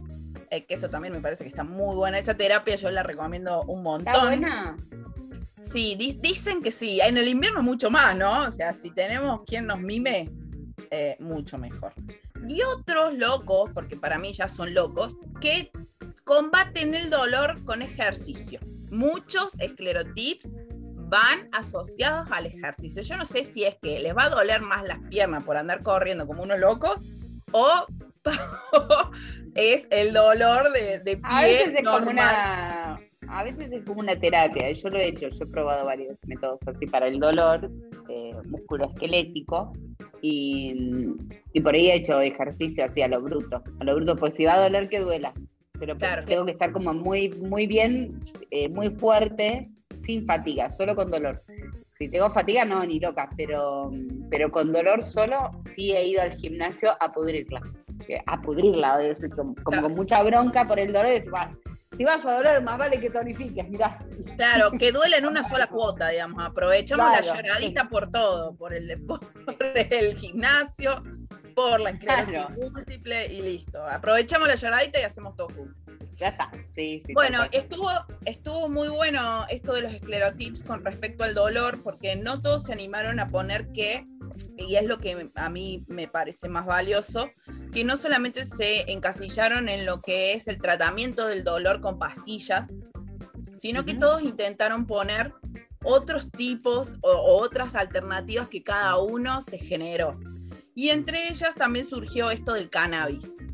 eh, 0.53 0.65
que 0.65 0.75
eso 0.75 0.87
también 0.87 1.13
me 1.13 1.19
parece 1.19 1.43
que 1.43 1.49
está 1.49 1.63
muy 1.63 1.95
buena. 1.95 2.19
Esa 2.19 2.35
terapia 2.35 2.75
yo 2.75 2.91
la 2.91 3.01
recomiendo 3.01 3.63
un 3.63 3.81
montón. 3.81 4.13
¿Está 4.13 4.23
buena? 4.23 4.77
Sí, 5.59 5.95
dicen 5.97 6.61
que 6.61 6.69
sí. 6.69 6.99
En 7.01 7.17
el 7.17 7.27
invierno 7.27 7.63
mucho 7.63 7.89
más, 7.89 8.15
¿no? 8.15 8.43
O 8.43 8.51
sea, 8.51 8.71
si 8.73 8.91
tenemos 8.91 9.41
quien 9.47 9.65
nos 9.65 9.79
mime, 9.79 10.29
eh, 10.91 11.17
mucho 11.19 11.57
mejor. 11.57 11.93
Y 12.47 12.61
otros 12.61 13.17
locos, 13.17 13.71
porque 13.73 13.95
para 13.95 14.19
mí 14.19 14.31
ya 14.31 14.47
son 14.47 14.75
locos, 14.75 15.17
que 15.41 15.71
combaten 16.23 16.93
el 16.93 17.09
dolor 17.09 17.63
con 17.65 17.81
ejercicio. 17.81 18.59
Muchos 18.91 19.59
esclerotips 19.59 20.53
van 21.09 21.49
asociados 21.51 22.31
al 22.31 22.45
ejercicio. 22.45 23.01
Yo 23.01 23.17
no 23.17 23.25
sé 23.25 23.45
si 23.45 23.63
es 23.63 23.75
que 23.81 23.99
les 23.99 24.15
va 24.15 24.25
a 24.25 24.29
doler 24.29 24.61
más 24.61 24.83
las 24.83 24.99
piernas 25.09 25.43
por 25.43 25.57
andar 25.57 25.81
corriendo 25.81 26.27
como 26.27 26.43
unos 26.43 26.59
locos 26.59 26.97
o 27.51 27.87
es 29.55 29.87
el 29.91 30.13
dolor 30.13 30.71
de, 30.71 30.99
de 30.99 31.17
pie 31.17 31.21
a 31.23 31.41
veces 31.43 31.73
es 31.75 31.83
Como 31.83 32.09
una, 32.09 32.99
a 33.27 33.43
veces 33.43 33.71
es 33.71 33.83
como 33.83 33.99
una 33.99 34.19
terapia, 34.19 34.71
yo 34.71 34.89
lo 34.89 34.99
he 34.99 35.07
hecho, 35.07 35.29
yo 35.29 35.45
he 35.45 35.51
probado 35.51 35.85
varios 35.85 36.17
métodos 36.25 36.59
así 36.65 36.85
para 36.85 37.07
el 37.07 37.19
dolor 37.19 37.69
eh, 38.09 38.33
musculoesquelético 38.49 39.73
y, 40.21 40.73
y, 41.53 41.61
por 41.61 41.75
ahí 41.75 41.89
he 41.89 41.95
hecho 41.95 42.19
ejercicio 42.21 42.85
así 42.85 43.01
a 43.01 43.07
lo 43.07 43.21
bruto, 43.21 43.61
a 43.79 43.83
lo 43.83 43.95
bruto, 43.95 44.15
pues 44.15 44.35
si 44.35 44.45
va 44.45 44.55
a 44.55 44.63
doler 44.63 44.87
que 44.87 44.99
duela, 44.99 45.33
pero 45.79 45.97
pues 45.97 46.25
tengo 46.25 46.45
que 46.45 46.51
estar 46.51 46.71
como 46.71 46.93
muy, 46.93 47.29
muy 47.29 47.67
bien, 47.67 48.19
eh, 48.51 48.69
muy 48.69 48.89
fuerte, 48.91 49.69
sin 50.05 50.25
fatiga, 50.25 50.69
solo 50.69 50.95
con 50.95 51.09
dolor. 51.09 51.37
Si 51.97 52.09
tengo 52.09 52.29
fatiga, 52.29 52.65
no, 52.65 52.85
ni 52.85 52.99
loca, 52.99 53.29
pero, 53.37 53.89
pero 54.29 54.51
con 54.51 54.71
dolor 54.71 55.03
solo 55.03 55.63
sí 55.75 55.91
he 55.91 56.07
ido 56.07 56.21
al 56.21 56.35
gimnasio 56.37 56.91
a 56.99 57.11
pudrirla 57.11 57.61
a 58.25 58.41
pudrirla, 58.41 58.99
como, 59.35 59.55
con 59.55 59.91
mucha 59.93 60.21
bronca 60.23 60.65
por 60.67 60.79
el 60.79 60.91
dolor, 60.91 61.21
si 61.95 62.03
vas 62.03 62.25
a 62.25 62.33
doler, 62.33 62.61
más 62.63 62.77
vale 62.77 62.99
que 62.99 63.09
tonifiques, 63.09 63.69
mirá. 63.69 63.99
Claro, 64.35 64.71
que 64.71 64.91
duele 64.91 65.17
en 65.17 65.25
una 65.27 65.43
sola 65.43 65.67
cuota, 65.67 66.09
digamos. 66.09 66.43
Aprovechamos 66.43 67.11
la 67.11 67.21
lloradita 67.21 67.87
por 67.87 68.09
todo, 68.09 68.55
por 68.55 68.73
el, 68.73 68.89
el 68.89 70.17
gimnasio, 70.17 71.03
por 71.53 71.79
la 71.79 71.91
esclerosis 71.91 72.57
múltiple 72.57 73.27
y 73.31 73.41
listo. 73.43 73.85
Aprovechamos 73.85 74.47
la 74.47 74.55
lloradita 74.55 74.99
y 74.99 75.03
hacemos 75.03 75.35
todo 75.35 75.49
juntos. 75.49 75.75
Ya 76.15 76.29
está. 76.29 76.51
Sí, 76.73 77.01
sí, 77.05 77.13
bueno, 77.13 77.39
estuvo, 77.51 77.89
estuvo 78.25 78.69
muy 78.69 78.87
bueno 78.87 79.45
esto 79.49 79.73
de 79.73 79.81
los 79.81 79.93
esclerotips 79.93 80.63
con 80.63 80.83
respecto 80.83 81.23
al 81.23 81.33
dolor, 81.33 81.81
porque 81.83 82.15
no 82.15 82.41
todos 82.41 82.63
se 82.65 82.73
animaron 82.73 83.19
a 83.19 83.27
poner 83.27 83.71
que, 83.71 84.05
y 84.57 84.75
es 84.75 84.87
lo 84.87 84.97
que 84.97 85.29
a 85.35 85.49
mí 85.49 85.85
me 85.87 86.07
parece 86.07 86.49
más 86.49 86.65
valioso, 86.65 87.29
que 87.71 87.83
no 87.83 87.97
solamente 87.97 88.45
se 88.45 88.91
encasillaron 88.91 89.69
en 89.69 89.85
lo 89.85 90.01
que 90.01 90.33
es 90.33 90.47
el 90.47 90.59
tratamiento 90.59 91.27
del 91.27 91.43
dolor 91.43 91.81
con 91.81 91.99
pastillas, 91.99 92.67
sino 93.55 93.85
que 93.85 93.93
todos 93.93 94.23
intentaron 94.23 94.85
poner 94.85 95.33
otros 95.83 96.31
tipos 96.31 96.97
o, 97.01 97.09
otras 97.41 97.75
alternativas 97.75 98.47
que 98.47 98.63
cada 98.63 98.97
uno 98.97 99.41
se 99.41 99.57
generó. 99.57 100.19
Y 100.75 100.89
entre 100.89 101.27
ellas 101.27 101.53
también 101.55 101.85
surgió 101.85 102.31
esto 102.31 102.53
del 102.53 102.69
cannabis. 102.69 103.47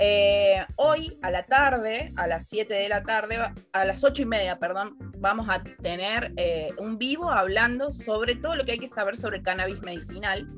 Eh, 0.00 0.64
hoy 0.76 1.18
a 1.22 1.30
la 1.32 1.42
tarde, 1.42 2.12
a 2.16 2.28
las 2.28 2.46
7 2.48 2.72
de 2.72 2.88
la 2.88 3.02
tarde, 3.02 3.36
a 3.72 3.84
las 3.84 4.04
8 4.04 4.22
y 4.22 4.26
media, 4.26 4.58
perdón, 4.60 4.96
vamos 5.18 5.48
a 5.48 5.60
tener 5.62 6.32
eh, 6.36 6.68
un 6.78 6.98
vivo 6.98 7.30
hablando 7.30 7.90
sobre 7.90 8.36
todo 8.36 8.54
lo 8.54 8.64
que 8.64 8.72
hay 8.72 8.78
que 8.78 8.86
saber 8.86 9.16
sobre 9.16 9.38
el 9.38 9.42
cannabis 9.42 9.82
medicinal. 9.82 10.48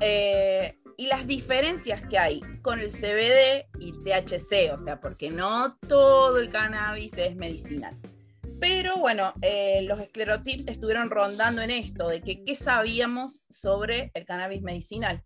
Eh, 0.00 0.76
y 0.98 1.06
las 1.06 1.28
diferencias 1.28 2.02
que 2.08 2.18
hay 2.18 2.40
con 2.62 2.80
el 2.80 2.90
CBD 2.90 3.68
y 3.78 3.92
THC, 3.92 4.72
o 4.74 4.78
sea, 4.78 5.00
porque 5.00 5.30
no 5.30 5.76
todo 5.76 6.38
el 6.38 6.50
cannabis 6.50 7.16
es 7.18 7.36
medicinal. 7.36 7.94
Pero 8.58 8.96
bueno, 8.96 9.34
los 9.82 10.00
esclerotips 10.00 10.66
estuvieron 10.68 11.10
rondando 11.10 11.60
en 11.60 11.70
esto, 11.70 12.08
de 12.08 12.22
que 12.22 12.42
qué 12.42 12.54
sabíamos 12.54 13.42
sobre 13.50 14.10
el 14.14 14.24
cannabis 14.24 14.62
medicinal. 14.62 15.22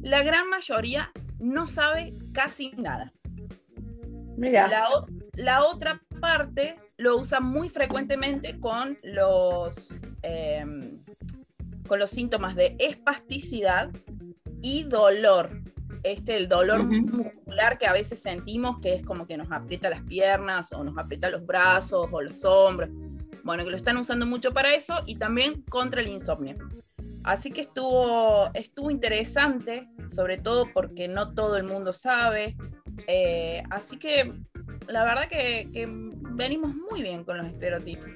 La 0.00 0.22
gran 0.22 0.48
mayoría 0.48 1.10
no 1.40 1.66
sabe 1.66 2.12
casi 2.32 2.72
nada. 2.76 3.12
La, 4.36 4.88
la, 5.34 5.64
otra 5.64 6.00
parte 6.20 6.76
lo 6.96 7.16
usa 7.18 7.40
muy 7.40 7.68
frecuentemente 7.68 8.58
con 8.58 8.96
los, 9.02 9.92
em, 10.22 11.02
con 11.86 11.98
los 11.98 12.10
síntomas 12.10 12.54
de 12.54 12.76
espasticidad 12.78 13.90
y 14.62 14.84
dolor. 14.84 15.60
Este, 16.02 16.36
el 16.36 16.48
dolor 16.48 16.84
muscular 16.84 17.76
que 17.76 17.86
a 17.86 17.92
veces 17.92 18.22
sentimos, 18.22 18.78
que 18.80 18.94
es 18.94 19.02
como 19.02 19.26
que 19.26 19.36
nos 19.36 19.52
aprieta 19.52 19.90
las 19.90 20.02
piernas 20.04 20.72
o 20.72 20.82
nos 20.82 20.96
aprieta 20.96 21.28
los 21.28 21.44
brazos 21.44 22.08
o 22.10 22.22
los 22.22 22.42
hombros. 22.44 22.88
Bueno, 23.44 23.64
que 23.64 23.70
lo 23.70 23.76
están 23.76 23.98
usando 23.98 24.24
mucho 24.24 24.52
para 24.52 24.74
eso 24.74 25.00
y 25.06 25.16
también 25.16 25.62
contra 25.62 26.00
el 26.00 26.08
insomnio. 26.08 26.56
Así 27.24 27.50
que 27.50 27.62
estuvo, 27.62 28.50
estuvo 28.54 28.90
interesante, 28.90 29.88
sobre 30.08 30.38
todo 30.38 30.64
porque 30.72 31.08
no 31.08 31.34
todo 31.34 31.56
el 31.56 31.64
mundo 31.64 31.92
sabe. 31.92 32.56
Eh, 33.06 33.62
así 33.70 33.98
que 33.98 34.32
la 34.88 35.04
verdad 35.04 35.28
que, 35.28 35.66
venimos 36.32 36.74
muy 36.74 37.02
bien 37.02 37.24
con 37.24 37.36
los 37.36 37.46
estereotipos. 37.46 38.08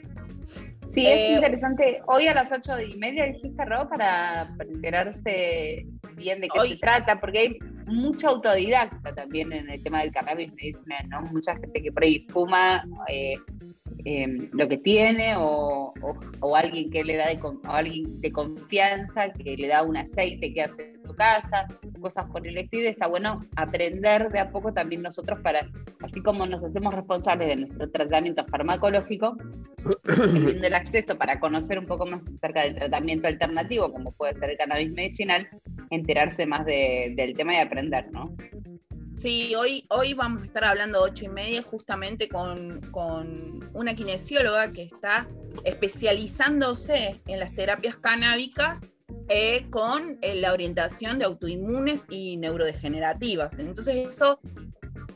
Sí, 0.95 1.07
es 1.07 1.19
eh, 1.19 1.33
interesante. 1.33 2.03
Hoy 2.07 2.29
a 2.29 2.35
las 2.35 2.51
ocho 2.53 2.81
y 2.81 2.97
media 2.99 3.27
dijiste, 3.27 3.65
Ro, 3.65 3.89
para, 3.89 4.49
enterarse 4.61 5.87
bien 6.17 6.41
de 6.41 6.49
qué 6.49 6.69
se 6.69 6.77
trata, 6.77 7.21
porque 7.21 7.39
hay 7.39 7.59
mucha 7.87 8.29
autodidacta 8.29 9.15
también 9.15 9.53
en 9.53 9.69
el 9.69 9.83
tema 9.83 10.01
del 10.01 10.13
cannabis 10.13 10.53
medicinal, 10.55 11.09
¿no? 11.09 11.21
Mucha 11.33 11.57
gente 11.57 11.83
que 11.83 11.93
por 11.93 12.05
ahí 12.05 12.25
fuma 12.31 12.83
eh, 13.09 13.35
Em, 14.07 14.51
lo 14.53 14.69
que 14.69 14.77
tiene 14.77 15.35
o, 15.39 15.95
alguien 16.55 16.91
que 16.91 17.03
le 17.03 17.17
da 17.17 17.29
de, 17.29 17.41
alguien 17.65 18.21
de 18.21 18.33
confianza 18.33 19.33
que 19.33 19.57
le 19.57 19.67
da 19.67 19.83
un 19.83 19.97
aceite 19.97 20.53
que 20.53 20.61
hace 20.61 20.91
en 20.91 21.03
tu 21.03 21.15
casa, 21.15 21.67
cosas 22.03 22.27
por 22.27 22.47
el 22.47 22.59
estilo. 22.59 22.87
Está 22.87 23.07
bueno 23.07 23.41
aprender 23.57 24.31
de 24.31 24.41
a 24.41 24.51
poco 24.51 24.75
también 24.75 25.01
nosotros 25.01 25.41
para, 25.41 25.71
así 26.03 26.21
como 26.21 26.45
nos 26.45 26.63
hacemos 26.63 26.95
responsables 26.95 27.49
de 27.49 27.57
nuestro 27.57 27.91
tratamiento 27.91 28.45
farmacológico, 28.47 29.39
teniendo 30.05 30.67
el 30.67 30.75
acceso 30.75 31.17
para 31.17 31.41
conocer 31.41 31.79
un 31.79 31.87
poco 31.87 32.05
más 32.05 32.21
acerca 32.35 32.63
del 32.65 32.75
tratamiento 32.75 33.27
alternativo, 33.29 33.91
como 33.91 34.11
puede 34.11 34.39
ser 34.39 34.51
el 34.51 34.59
cannabis 34.59 34.93
medicinal, 34.93 35.49
enterarse 35.89 36.45
más 36.45 36.67
del 36.67 37.33
tema 37.35 37.55
y 37.55 37.59
aprender, 37.59 38.13
¿no? 38.13 38.37
Sí, 39.15 39.55
hoy, 39.55 39.87
hoy 39.91 40.13
vamos 40.13 40.43
a 40.43 40.47
estar 40.47 40.65
hablando 40.65 41.01
ocho 41.01 41.25
y 41.25 41.29
media 41.29 41.63
justamente 41.63 42.29
con, 42.29 42.81
una 43.73 43.95
kinesióloga 43.95 44.73
que 44.73 44.83
está 44.83 45.29
especializándose 45.63 47.21
en 47.29 47.39
las 47.39 47.55
terapias 47.55 47.97
canábicas 47.97 48.93
eh, 49.29 49.67
con 49.71 50.19
eh, 50.21 50.35
la 50.35 50.53
orientación 50.53 51.21
de 51.21 51.27
autoinmunes 51.27 52.07
y 52.11 52.37
neurodegenerativas. 52.39 53.61
Entonces 53.61 54.09
eso, 54.09 54.41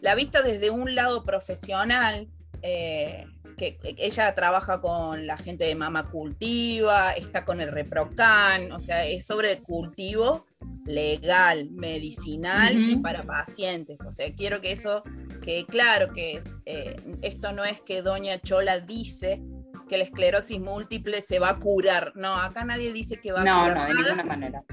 la 0.00 0.14
vista 0.14 0.42
desde 0.42 0.70
un 0.70 0.94
lado 0.94 1.24
profesional, 1.24 2.28
eh, 2.62 3.26
que, 3.58 3.78
ella 3.98 4.34
trabaja 4.34 4.80
con 4.80 5.26
la 5.26 5.36
gente 5.36 5.66
de 5.66 5.74
Mama 5.74 6.08
Cultiva, 6.08 7.12
está 7.12 7.44
con 7.44 7.60
el 7.60 7.70
Reprocan, 7.70 8.72
o 8.72 8.80
sea, 8.80 9.04
es 9.04 9.26
sobre 9.26 9.58
cultivo 9.58 10.46
legal, 10.86 11.68
medicinal 11.70 12.74
y 12.74 12.96
para 12.96 13.24
pacientes. 13.24 14.00
O 14.06 14.12
sea, 14.12 14.32
quiero 14.34 14.62
que 14.62 14.72
eso 14.72 15.02
quede 15.42 15.66
claro, 15.66 16.14
que 16.14 16.32
es, 16.32 16.46
eh, 16.64 16.96
esto 17.20 17.52
no 17.52 17.64
es 17.64 17.82
que 17.82 18.00
Doña 18.00 18.40
Chola 18.40 18.80
dice 18.80 19.42
que 19.88 19.98
la 19.98 20.04
esclerosis 20.04 20.58
múltiple 20.58 21.20
se 21.20 21.38
va 21.38 21.50
a 21.50 21.58
curar. 21.58 22.12
No, 22.14 22.34
acá 22.34 22.64
nadie 22.64 22.92
dice 22.92 23.20
que 23.20 23.32
va 23.32 23.40
a 23.40 23.42
curar. 23.42 23.74
No, 23.74 23.82
no, 23.82 23.88
de 23.88 23.94
ninguna 23.94 24.24
manera. 24.24 24.64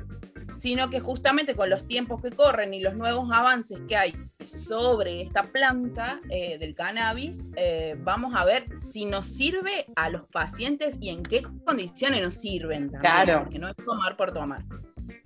Sino 0.55 0.89
que 0.89 0.99
justamente 0.99 1.55
con 1.55 1.69
los 1.69 1.87
tiempos 1.87 2.21
que 2.21 2.31
corren 2.31 2.73
y 2.73 2.81
los 2.81 2.95
nuevos 2.95 3.29
avances 3.31 3.79
que 3.87 3.97
hay 3.97 4.15
sobre 4.45 5.21
esta 5.21 5.43
planta 5.43 6.19
eh, 6.29 6.57
del 6.57 6.75
cannabis, 6.75 7.51
eh, 7.55 7.95
vamos 7.99 8.33
a 8.35 8.45
ver 8.45 8.65
si 8.77 9.05
nos 9.05 9.25
sirve 9.27 9.85
a 9.95 10.09
los 10.09 10.25
pacientes 10.27 10.97
y 10.99 11.09
en 11.09 11.23
qué 11.23 11.43
condiciones 11.65 12.21
nos 12.21 12.35
sirven 12.35 12.89
también. 12.89 13.01
Claro. 13.01 13.43
Porque 13.43 13.59
no 13.59 13.67
es 13.67 13.75
tomar 13.75 14.15
por 14.15 14.33
tomar. 14.33 14.63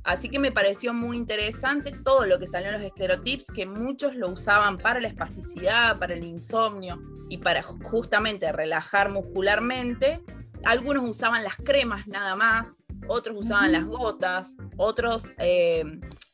Así 0.03 0.29
que 0.29 0.39
me 0.39 0.51
pareció 0.51 0.93
muy 0.93 1.17
interesante 1.17 1.91
todo 1.91 2.25
lo 2.25 2.39
que 2.39 2.47
salió 2.47 2.69
en 2.69 2.75
los 2.75 2.83
esclerotips, 2.83 3.51
que 3.51 3.65
muchos 3.65 4.15
lo 4.15 4.29
usaban 4.29 4.77
para 4.77 4.99
la 4.99 5.07
espasticidad, 5.07 5.97
para 5.97 6.13
el 6.13 6.23
insomnio 6.23 7.01
y 7.29 7.37
para 7.37 7.61
justamente 7.63 8.51
relajar 8.51 9.09
muscularmente. 9.09 10.21
Algunos 10.65 11.09
usaban 11.09 11.43
las 11.43 11.55
cremas 11.55 12.07
nada 12.07 12.35
más, 12.35 12.78
otros 13.09 13.37
usaban 13.37 13.71
las 13.71 13.85
gotas, 13.85 14.55
otros 14.77 15.23
eh, 15.39 15.83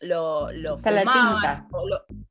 lo, 0.02 0.50
fumaban, 0.78 1.68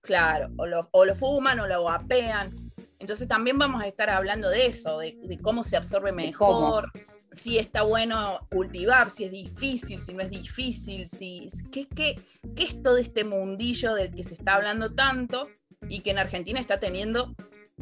claro, 0.03 0.51
o 0.93 1.05
lo, 1.05 1.15
fuman 1.15 1.59
o 1.61 1.67
lo 1.67 1.83
guapean. 1.83 2.51
Entonces 2.99 3.27
también 3.27 3.59
vamos 3.59 3.83
a 3.83 3.89
estar 3.89 4.11
hablando 4.11 4.49
de 4.49 4.67
eso, 4.67 4.99
de, 4.99 5.39
cómo 5.43 5.65
se 5.65 5.77
absorbe 5.77 6.13
mejor 6.13 6.91
si 7.33 7.59
está 7.59 7.83
bueno 7.83 8.47
cultivar, 8.51 9.11
si 9.11 9.25
es 9.25 9.33
difícil, 9.33 9.99
si 9.99 10.13
no 10.13 10.23
es 10.23 10.31
difícil, 10.31 11.09
si, 11.09 11.49
¿qué, 11.73 11.89
qué, 11.89 12.15
qué 12.55 12.63
es 12.63 12.81
todo 12.81 12.97
este 12.97 13.25
mundillo 13.25 13.95
del 13.95 14.15
que 14.15 14.23
se 14.23 14.35
está 14.35 14.55
hablando 14.55 14.95
tanto 14.95 15.49
y 15.89 16.01
que 16.01 16.13
en 16.13 16.19
Argentina 16.19 16.61
está 16.61 16.79
teniendo 16.79 17.35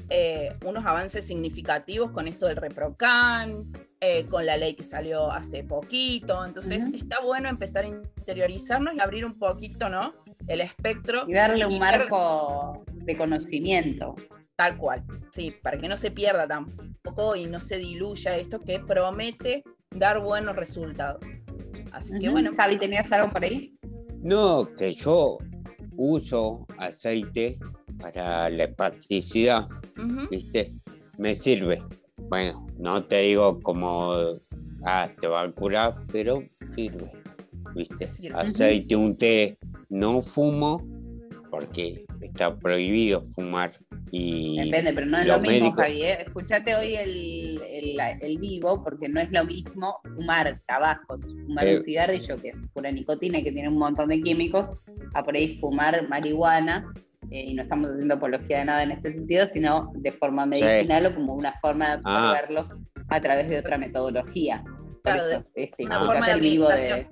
eh, 0.09 0.55
unos 0.65 0.85
avances 0.87 1.27
significativos 1.27 2.11
con 2.11 2.29
esto 2.29 2.47
del 2.47 2.57
ReproCan, 2.57 3.73
eh, 4.01 4.25
con 4.27 4.47
la 4.47 4.57
ley 4.57 4.75
que 4.75 4.83
salió 4.83 5.31
hace 5.31 5.65
poquito. 5.65 6.45
Entonces 6.45 6.85
está 6.95 7.21
bueno 7.21 7.49
empezar 7.49 7.85
a 7.85 7.89
interiorizarnos 7.89 8.95
y 8.95 9.01
abrir 9.01 9.25
un 9.25 9.39
poquito, 9.39 9.89
¿no? 9.89 10.15
El 10.47 10.61
espectro. 10.61 11.25
Y 11.29 11.35
darle 11.35 11.67
un 11.67 11.79
marco 11.79 12.85
de 12.93 13.17
conocimiento. 13.17 14.15
Tal 14.57 14.77
cual, 14.77 15.03
sí, 15.33 15.55
para 15.63 15.79
que 15.79 15.89
no 15.89 15.97
se 15.97 16.11
pierda 16.11 16.47
tampoco 16.47 17.37
y 17.37 17.47
no 17.47 17.59
se 17.59 17.79
diluya 17.79 18.37
esto 18.37 18.61
que 18.61 18.81
promete 18.81 19.65
dar 19.91 20.21
buenos 20.21 20.57
resultados. 20.57 21.25
Así 21.93 22.19
que 22.19 22.29
bueno. 22.29 22.51
Javi, 22.55 22.79
¿tenías 22.79 23.11
algo 23.11 23.33
por 23.33 23.45
ahí? 23.45 23.75
No, 24.23 24.69
que 24.77 24.93
yo 24.95 25.39
uso 26.03 26.67
aceite 26.79 27.59
para 28.01 28.51
la 28.51 28.65
hepaticidad, 28.65 29.69
¿viste? 30.31 30.69
Me 31.17 31.35
sirve. 31.35 31.81
Bueno, 32.29 32.67
no 32.79 33.05
te 33.05 33.21
digo 33.21 33.61
como, 33.61 34.13
ah, 34.85 35.09
te 35.21 35.29
va 35.29 35.43
a 35.43 35.53
curar, 35.53 35.95
pero 36.11 36.43
sirve, 36.75 37.13
¿viste? 37.77 38.09
Aceite, 38.35 38.97
un 38.97 39.17
té, 39.17 39.57
no 39.91 40.21
fumo 40.21 40.85
porque 41.51 42.05
está 42.21 42.59
prohibido 42.59 43.25
fumar 43.35 43.73
Depende, 44.13 44.93
pero 44.93 45.07
no 45.07 45.19
es 45.19 45.27
lo 45.27 45.41
mismo, 45.41 45.73
Javier. 45.73 46.21
¿eh? 46.21 46.25
Escuchate 46.27 46.75
hoy 46.75 46.97
el, 46.97 48.39
vivo, 48.39 48.83
porque 48.85 49.09
no 49.09 49.21
es 49.21 49.31
lo 49.33 49.45
mismo 49.45 50.01
fumar 50.17 50.55
tabaco, 50.67 51.19
fumar 51.19 51.65
un 51.65 51.71
eh. 51.71 51.83
cigarrillo, 51.83 52.37
que 52.37 52.49
es 52.49 52.57
pura 52.75 52.91
nicotina 52.91 53.39
y 53.39 53.43
que 53.43 53.53
tiene 53.53 53.71
un 53.71 53.79
montón 53.79 54.09
de 54.09 54.21
químicos, 54.21 54.85
a 55.15 55.23
por 55.23 55.35
ahí 55.35 55.57
fumar 55.59 56.09
marihuana. 56.09 56.93
Eh, 57.31 57.45
y 57.47 57.55
no 57.55 57.63
estamos 57.63 57.91
haciendo 57.91 58.15
apología 58.15 58.59
de 58.59 58.65
nada 58.67 58.83
en 58.83 58.91
este 58.91 59.13
sentido, 59.13 59.47
sino 59.47 59.91
de 59.95 60.13
forma 60.13 60.45
medicinal 60.45 61.07
o 61.07 61.15
como 61.15 61.35
una 61.35 61.59
forma 61.61 61.97
de 61.97 62.03
ah. 62.05 62.33
absorberlo 62.33 62.69
a 63.09 63.21
través 63.21 63.49
de 63.49 63.59
otra 63.59 63.79
metodología. 63.79 64.63
Claro, 65.03 65.27
de, 65.27 65.45
este, 65.55 65.87
una 65.87 66.01
forma 66.01 66.29
de 66.29 66.41
vivo 66.41 66.69
de, 66.69 67.07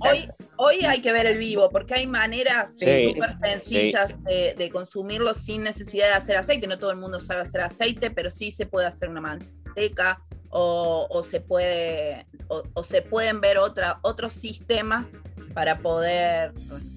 hoy, 0.00 0.28
hoy 0.56 0.84
hay 0.84 1.00
que 1.00 1.12
ver 1.12 1.26
el 1.26 1.38
vivo, 1.38 1.70
porque 1.70 1.94
hay 1.94 2.06
maneras 2.06 2.72
súper 2.72 3.34
sencillas 3.34 4.14
de, 4.22 4.70
consumirlo 4.72 5.34
sin 5.34 5.62
necesidad 5.62 6.08
de 6.08 6.14
hacer 6.14 6.36
aceite. 6.36 6.66
No 6.66 6.78
todo 6.78 6.90
el 6.90 6.98
mundo 6.98 7.20
sabe 7.20 7.40
hacer 7.40 7.60
aceite, 7.60 8.10
pero 8.10 8.30
sí 8.30 8.50
se 8.50 8.66
puede 8.66 8.86
hacer 8.86 9.08
una 9.08 9.20
manteca 9.20 10.22
o, 10.50 11.22
se, 11.22 11.40
puede, 11.40 12.26
o, 12.48 12.82
se 12.82 13.02
pueden 13.02 13.40
ver 13.40 13.58
otra, 13.58 14.00
otros 14.02 14.32
sistemas 14.32 15.12
para 15.54 15.78
poder 15.78 16.52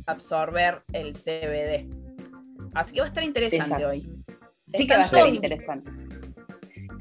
absorber 0.07 0.83
el 0.93 1.13
CBD. 1.13 1.89
Así 2.73 2.93
que 2.93 3.01
va 3.01 3.05
a 3.05 3.09
estar 3.09 3.23
interesante 3.23 3.85
hoy. 3.85 4.09
Sí 4.65 4.87
que 4.87 4.95
va 4.95 5.01
a 5.01 5.05
estar 5.05 5.27
interesante. 5.27 5.91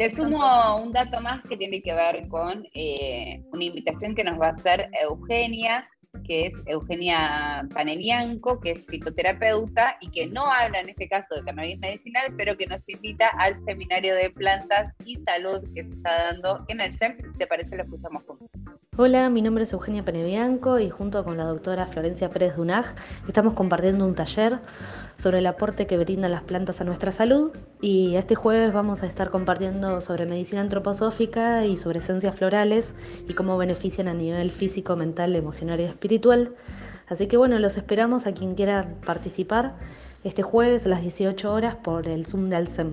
Te 0.01 0.09
sumo 0.09 0.83
un 0.83 0.93
dato 0.93 1.21
más 1.21 1.43
que 1.43 1.59
tiene 1.59 1.83
que 1.83 1.93
ver 1.93 2.27
con 2.29 2.67
eh, 2.73 3.45
una 3.53 3.65
invitación 3.65 4.15
que 4.15 4.25
nos 4.25 4.41
va 4.41 4.47
a 4.47 4.53
hacer 4.53 4.89
Eugenia, 4.99 5.87
que 6.27 6.47
es 6.47 6.55
Eugenia 6.65 7.69
Panebianco, 7.75 8.63
que 8.63 8.71
es 8.71 8.87
fitoterapeuta 8.87 9.99
y 10.01 10.11
que 10.11 10.27
no 10.29 10.47
habla 10.47 10.81
en 10.81 10.89
este 10.89 11.07
caso 11.07 11.35
de 11.35 11.43
cannabis 11.43 11.79
medicinal, 11.81 12.33
pero 12.39 12.57
que 12.57 12.65
nos 12.65 12.83
invita 12.89 13.29
al 13.29 13.63
seminario 13.63 14.15
de 14.15 14.31
plantas 14.31 14.95
y 15.05 15.17
salud 15.17 15.61
que 15.75 15.85
se 15.85 15.91
está 15.91 16.31
dando 16.31 16.65
en 16.69 16.81
el 16.81 16.97
CEM. 16.97 17.19
Si 17.19 17.37
te 17.37 17.47
parece, 17.47 17.77
lo 17.77 17.83
escuchamos 17.83 18.23
juntos. 18.23 18.49
Hola, 19.03 19.31
mi 19.31 19.41
nombre 19.41 19.65
es 19.65 19.73
Eugenia 19.73 20.05
Penebianco 20.05 20.79
y 20.79 20.91
junto 20.91 21.25
con 21.25 21.39
la 21.39 21.45
doctora 21.45 21.87
Florencia 21.87 22.29
Pérez 22.29 22.57
Dunaj 22.57 22.85
estamos 23.27 23.55
compartiendo 23.55 24.05
un 24.05 24.15
taller 24.15 24.59
sobre 25.17 25.39
el 25.39 25.47
aporte 25.47 25.87
que 25.87 25.97
brindan 25.97 26.33
las 26.33 26.43
plantas 26.43 26.83
a 26.83 26.85
nuestra 26.85 27.11
salud 27.11 27.51
y 27.81 28.17
este 28.17 28.35
jueves 28.35 28.75
vamos 28.75 29.03
a 29.03 29.07
estar 29.07 29.31
compartiendo 29.31 30.03
sobre 30.03 30.27
medicina 30.27 30.61
antroposófica 30.61 31.65
y 31.65 31.79
sobre 31.79 32.01
esencias 32.01 32.37
florales 32.37 32.95
y 33.27 33.33
cómo 33.33 33.57
benefician 33.57 34.07
a 34.07 34.13
nivel 34.13 34.51
físico, 34.51 34.97
mental, 34.97 35.35
emocional 35.35 35.81
y 35.81 35.85
espiritual. 35.85 36.55
Así 37.09 37.27
que 37.27 37.39
bueno, 37.39 37.59
los 37.59 37.79
esperamos 37.79 38.27
a 38.27 38.35
quien 38.35 38.55
quiera 38.55 38.97
participar 39.07 39.77
este 40.25 40.43
jueves 40.43 40.85
a 40.85 40.91
las 40.91 41.01
18 41.01 41.51
horas 41.51 41.75
por 41.75 42.07
el 42.07 42.27
Zoom 42.27 42.51
de 42.51 42.57
Alcem. 42.57 42.93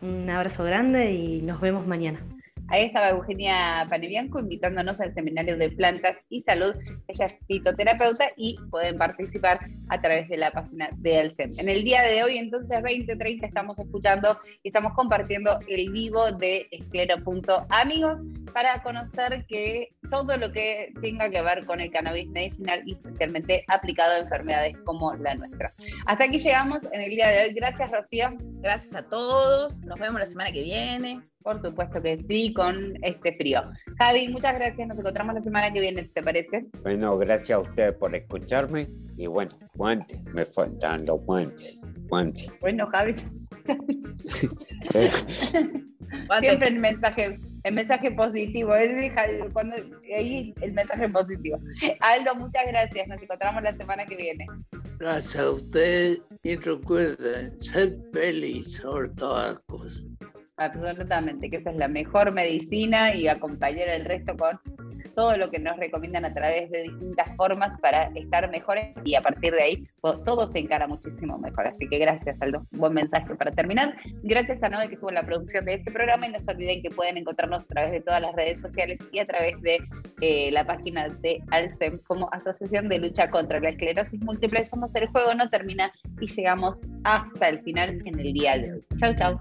Un 0.00 0.30
abrazo 0.30 0.64
grande 0.64 1.12
y 1.12 1.42
nos 1.42 1.60
vemos 1.60 1.86
mañana. 1.86 2.20
Ahí 2.68 2.84
estaba 2.84 3.10
Eugenia 3.10 3.86
Panebianco 3.88 4.40
invitándonos 4.40 5.00
al 5.00 5.14
seminario 5.14 5.56
de 5.56 5.70
plantas 5.70 6.16
y 6.28 6.40
salud. 6.40 6.74
Ella 7.08 7.26
es 7.26 7.34
fitoterapeuta 7.46 8.28
y 8.36 8.56
pueden 8.70 8.96
participar 8.96 9.60
a 9.88 10.00
través 10.00 10.28
de 10.28 10.38
la 10.38 10.50
página 10.50 10.88
de 10.96 11.20
Alcem. 11.20 11.54
En 11.58 11.68
el 11.68 11.84
día 11.84 12.02
de 12.02 12.22
hoy, 12.24 12.38
entonces, 12.38 12.82
2030, 12.82 13.46
estamos 13.46 13.78
escuchando 13.78 14.38
y 14.62 14.68
estamos 14.68 14.92
compartiendo 14.94 15.58
el 15.68 15.90
vivo 15.92 16.32
de 16.32 16.66
esclero.amigos 16.70 18.22
para 18.52 18.82
conocer 18.82 19.44
que 19.46 19.94
todo 20.10 20.36
lo 20.36 20.52
que 20.52 20.92
tenga 21.00 21.30
que 21.30 21.42
ver 21.42 21.64
con 21.64 21.80
el 21.80 21.90
cannabis 21.90 22.28
medicinal 22.28 22.82
y 22.86 22.92
especialmente 22.92 23.64
aplicado 23.68 24.12
a 24.12 24.18
enfermedades 24.18 24.76
como 24.84 25.14
la 25.14 25.34
nuestra. 25.34 25.70
Hasta 26.06 26.24
aquí 26.24 26.38
llegamos 26.38 26.84
en 26.92 27.00
el 27.00 27.10
día 27.10 27.28
de 27.28 27.44
hoy. 27.44 27.54
Gracias, 27.54 27.92
Rocío. 27.92 28.30
Gracias 28.60 28.94
a 28.94 29.08
todos. 29.08 29.80
Nos 29.82 29.98
vemos 29.98 30.20
la 30.20 30.26
semana 30.26 30.52
que 30.52 30.62
viene. 30.62 31.31
Por 31.42 31.62
supuesto 31.62 32.02
que 32.02 32.18
sí, 32.28 32.52
con 32.52 32.96
este 33.02 33.34
frío. 33.34 33.62
Javi, 33.98 34.28
muchas 34.28 34.54
gracias. 34.54 34.88
Nos 34.88 34.98
encontramos 34.98 35.34
la 35.34 35.42
semana 35.42 35.72
que 35.72 35.80
viene, 35.80 36.04
¿te 36.04 36.22
parece? 36.22 36.66
Bueno, 36.82 37.16
gracias 37.18 37.58
a 37.58 37.60
ustedes 37.60 37.94
por 37.94 38.14
escucharme. 38.14 38.86
Y 39.16 39.26
bueno, 39.26 39.52
guantes, 39.74 40.22
me 40.34 40.44
faltan 40.44 41.06
los 41.06 41.20
guantes. 41.24 41.78
Guantes. 42.08 42.50
Bueno, 42.60 42.86
Javi. 42.88 43.14
Siempre 46.40 46.68
el 46.68 46.78
mensaje, 46.78 47.36
el 47.64 47.74
mensaje 47.74 48.10
positivo. 48.10 48.72
Cuando, 49.52 49.76
ahí 50.16 50.54
el 50.60 50.72
mensaje 50.72 51.08
positivo. 51.08 51.58
Aldo, 52.00 52.34
muchas 52.34 52.66
gracias. 52.66 53.08
Nos 53.08 53.22
encontramos 53.22 53.62
la 53.62 53.72
semana 53.72 54.04
que 54.04 54.16
viene. 54.16 54.46
Gracias 54.98 55.44
a 55.44 55.50
ustedes 55.50 56.18
y 56.42 56.56
recuerden 56.56 57.60
ser 57.60 57.96
feliz 58.12 58.76
sobre 58.76 59.08
todas 59.10 59.54
las 59.54 59.60
cosas. 59.60 60.04
Absolutamente, 60.64 61.50
que 61.50 61.56
esa 61.56 61.70
es 61.70 61.76
la 61.76 61.88
mejor 61.88 62.32
medicina 62.32 63.14
y 63.14 63.26
acompañar 63.26 63.88
el 63.88 64.04
resto 64.04 64.36
con 64.36 64.60
todo 65.14 65.36
lo 65.36 65.50
que 65.50 65.58
nos 65.58 65.76
recomiendan 65.76 66.24
a 66.24 66.32
través 66.32 66.70
de 66.70 66.82
distintas 66.82 67.34
formas 67.36 67.78
para 67.80 68.04
estar 68.14 68.50
mejores 68.50 68.94
y 69.04 69.14
a 69.14 69.20
partir 69.20 69.52
de 69.52 69.62
ahí 69.62 69.84
pues, 70.00 70.22
todo 70.24 70.46
se 70.46 70.58
encara 70.58 70.86
muchísimo 70.86 71.38
mejor. 71.38 71.68
Así 71.68 71.88
que 71.88 71.98
gracias, 71.98 72.40
Aldo. 72.42 72.62
Buen 72.72 72.94
mensaje 72.94 73.34
para 73.34 73.50
terminar. 73.50 73.94
Gracias 74.22 74.62
a 74.62 74.68
Noé 74.68 74.88
que 74.88 74.94
estuvo 74.94 75.10
en 75.10 75.16
la 75.16 75.26
producción 75.26 75.64
de 75.64 75.74
este 75.74 75.90
programa 75.92 76.26
y 76.26 76.32
no 76.32 76.40
se 76.40 76.50
olviden 76.50 76.82
que 76.82 76.90
pueden 76.90 77.16
encontrarnos 77.16 77.64
a 77.64 77.66
través 77.66 77.92
de 77.92 78.00
todas 78.00 78.20
las 78.22 78.34
redes 78.34 78.60
sociales 78.60 78.98
y 79.12 79.18
a 79.18 79.24
través 79.24 79.60
de 79.62 79.78
eh, 80.20 80.50
la 80.52 80.64
página 80.64 81.08
de 81.08 81.42
Alcem 81.50 81.98
como 82.06 82.28
Asociación 82.32 82.88
de 82.88 82.98
Lucha 82.98 83.30
contra 83.30 83.60
la 83.60 83.70
Esclerosis 83.70 84.20
Múltiple. 84.20 84.64
Somos 84.64 84.94
el 84.94 85.06
juego 85.08 85.34
no 85.34 85.48
termina 85.50 85.92
y 86.20 86.26
llegamos 86.26 86.80
hasta 87.04 87.48
el 87.48 87.62
final 87.62 88.00
en 88.04 88.18
el 88.18 88.32
día 88.32 88.58
de 88.58 88.72
hoy. 88.72 88.84
Chau, 88.98 89.14
chau. 89.16 89.38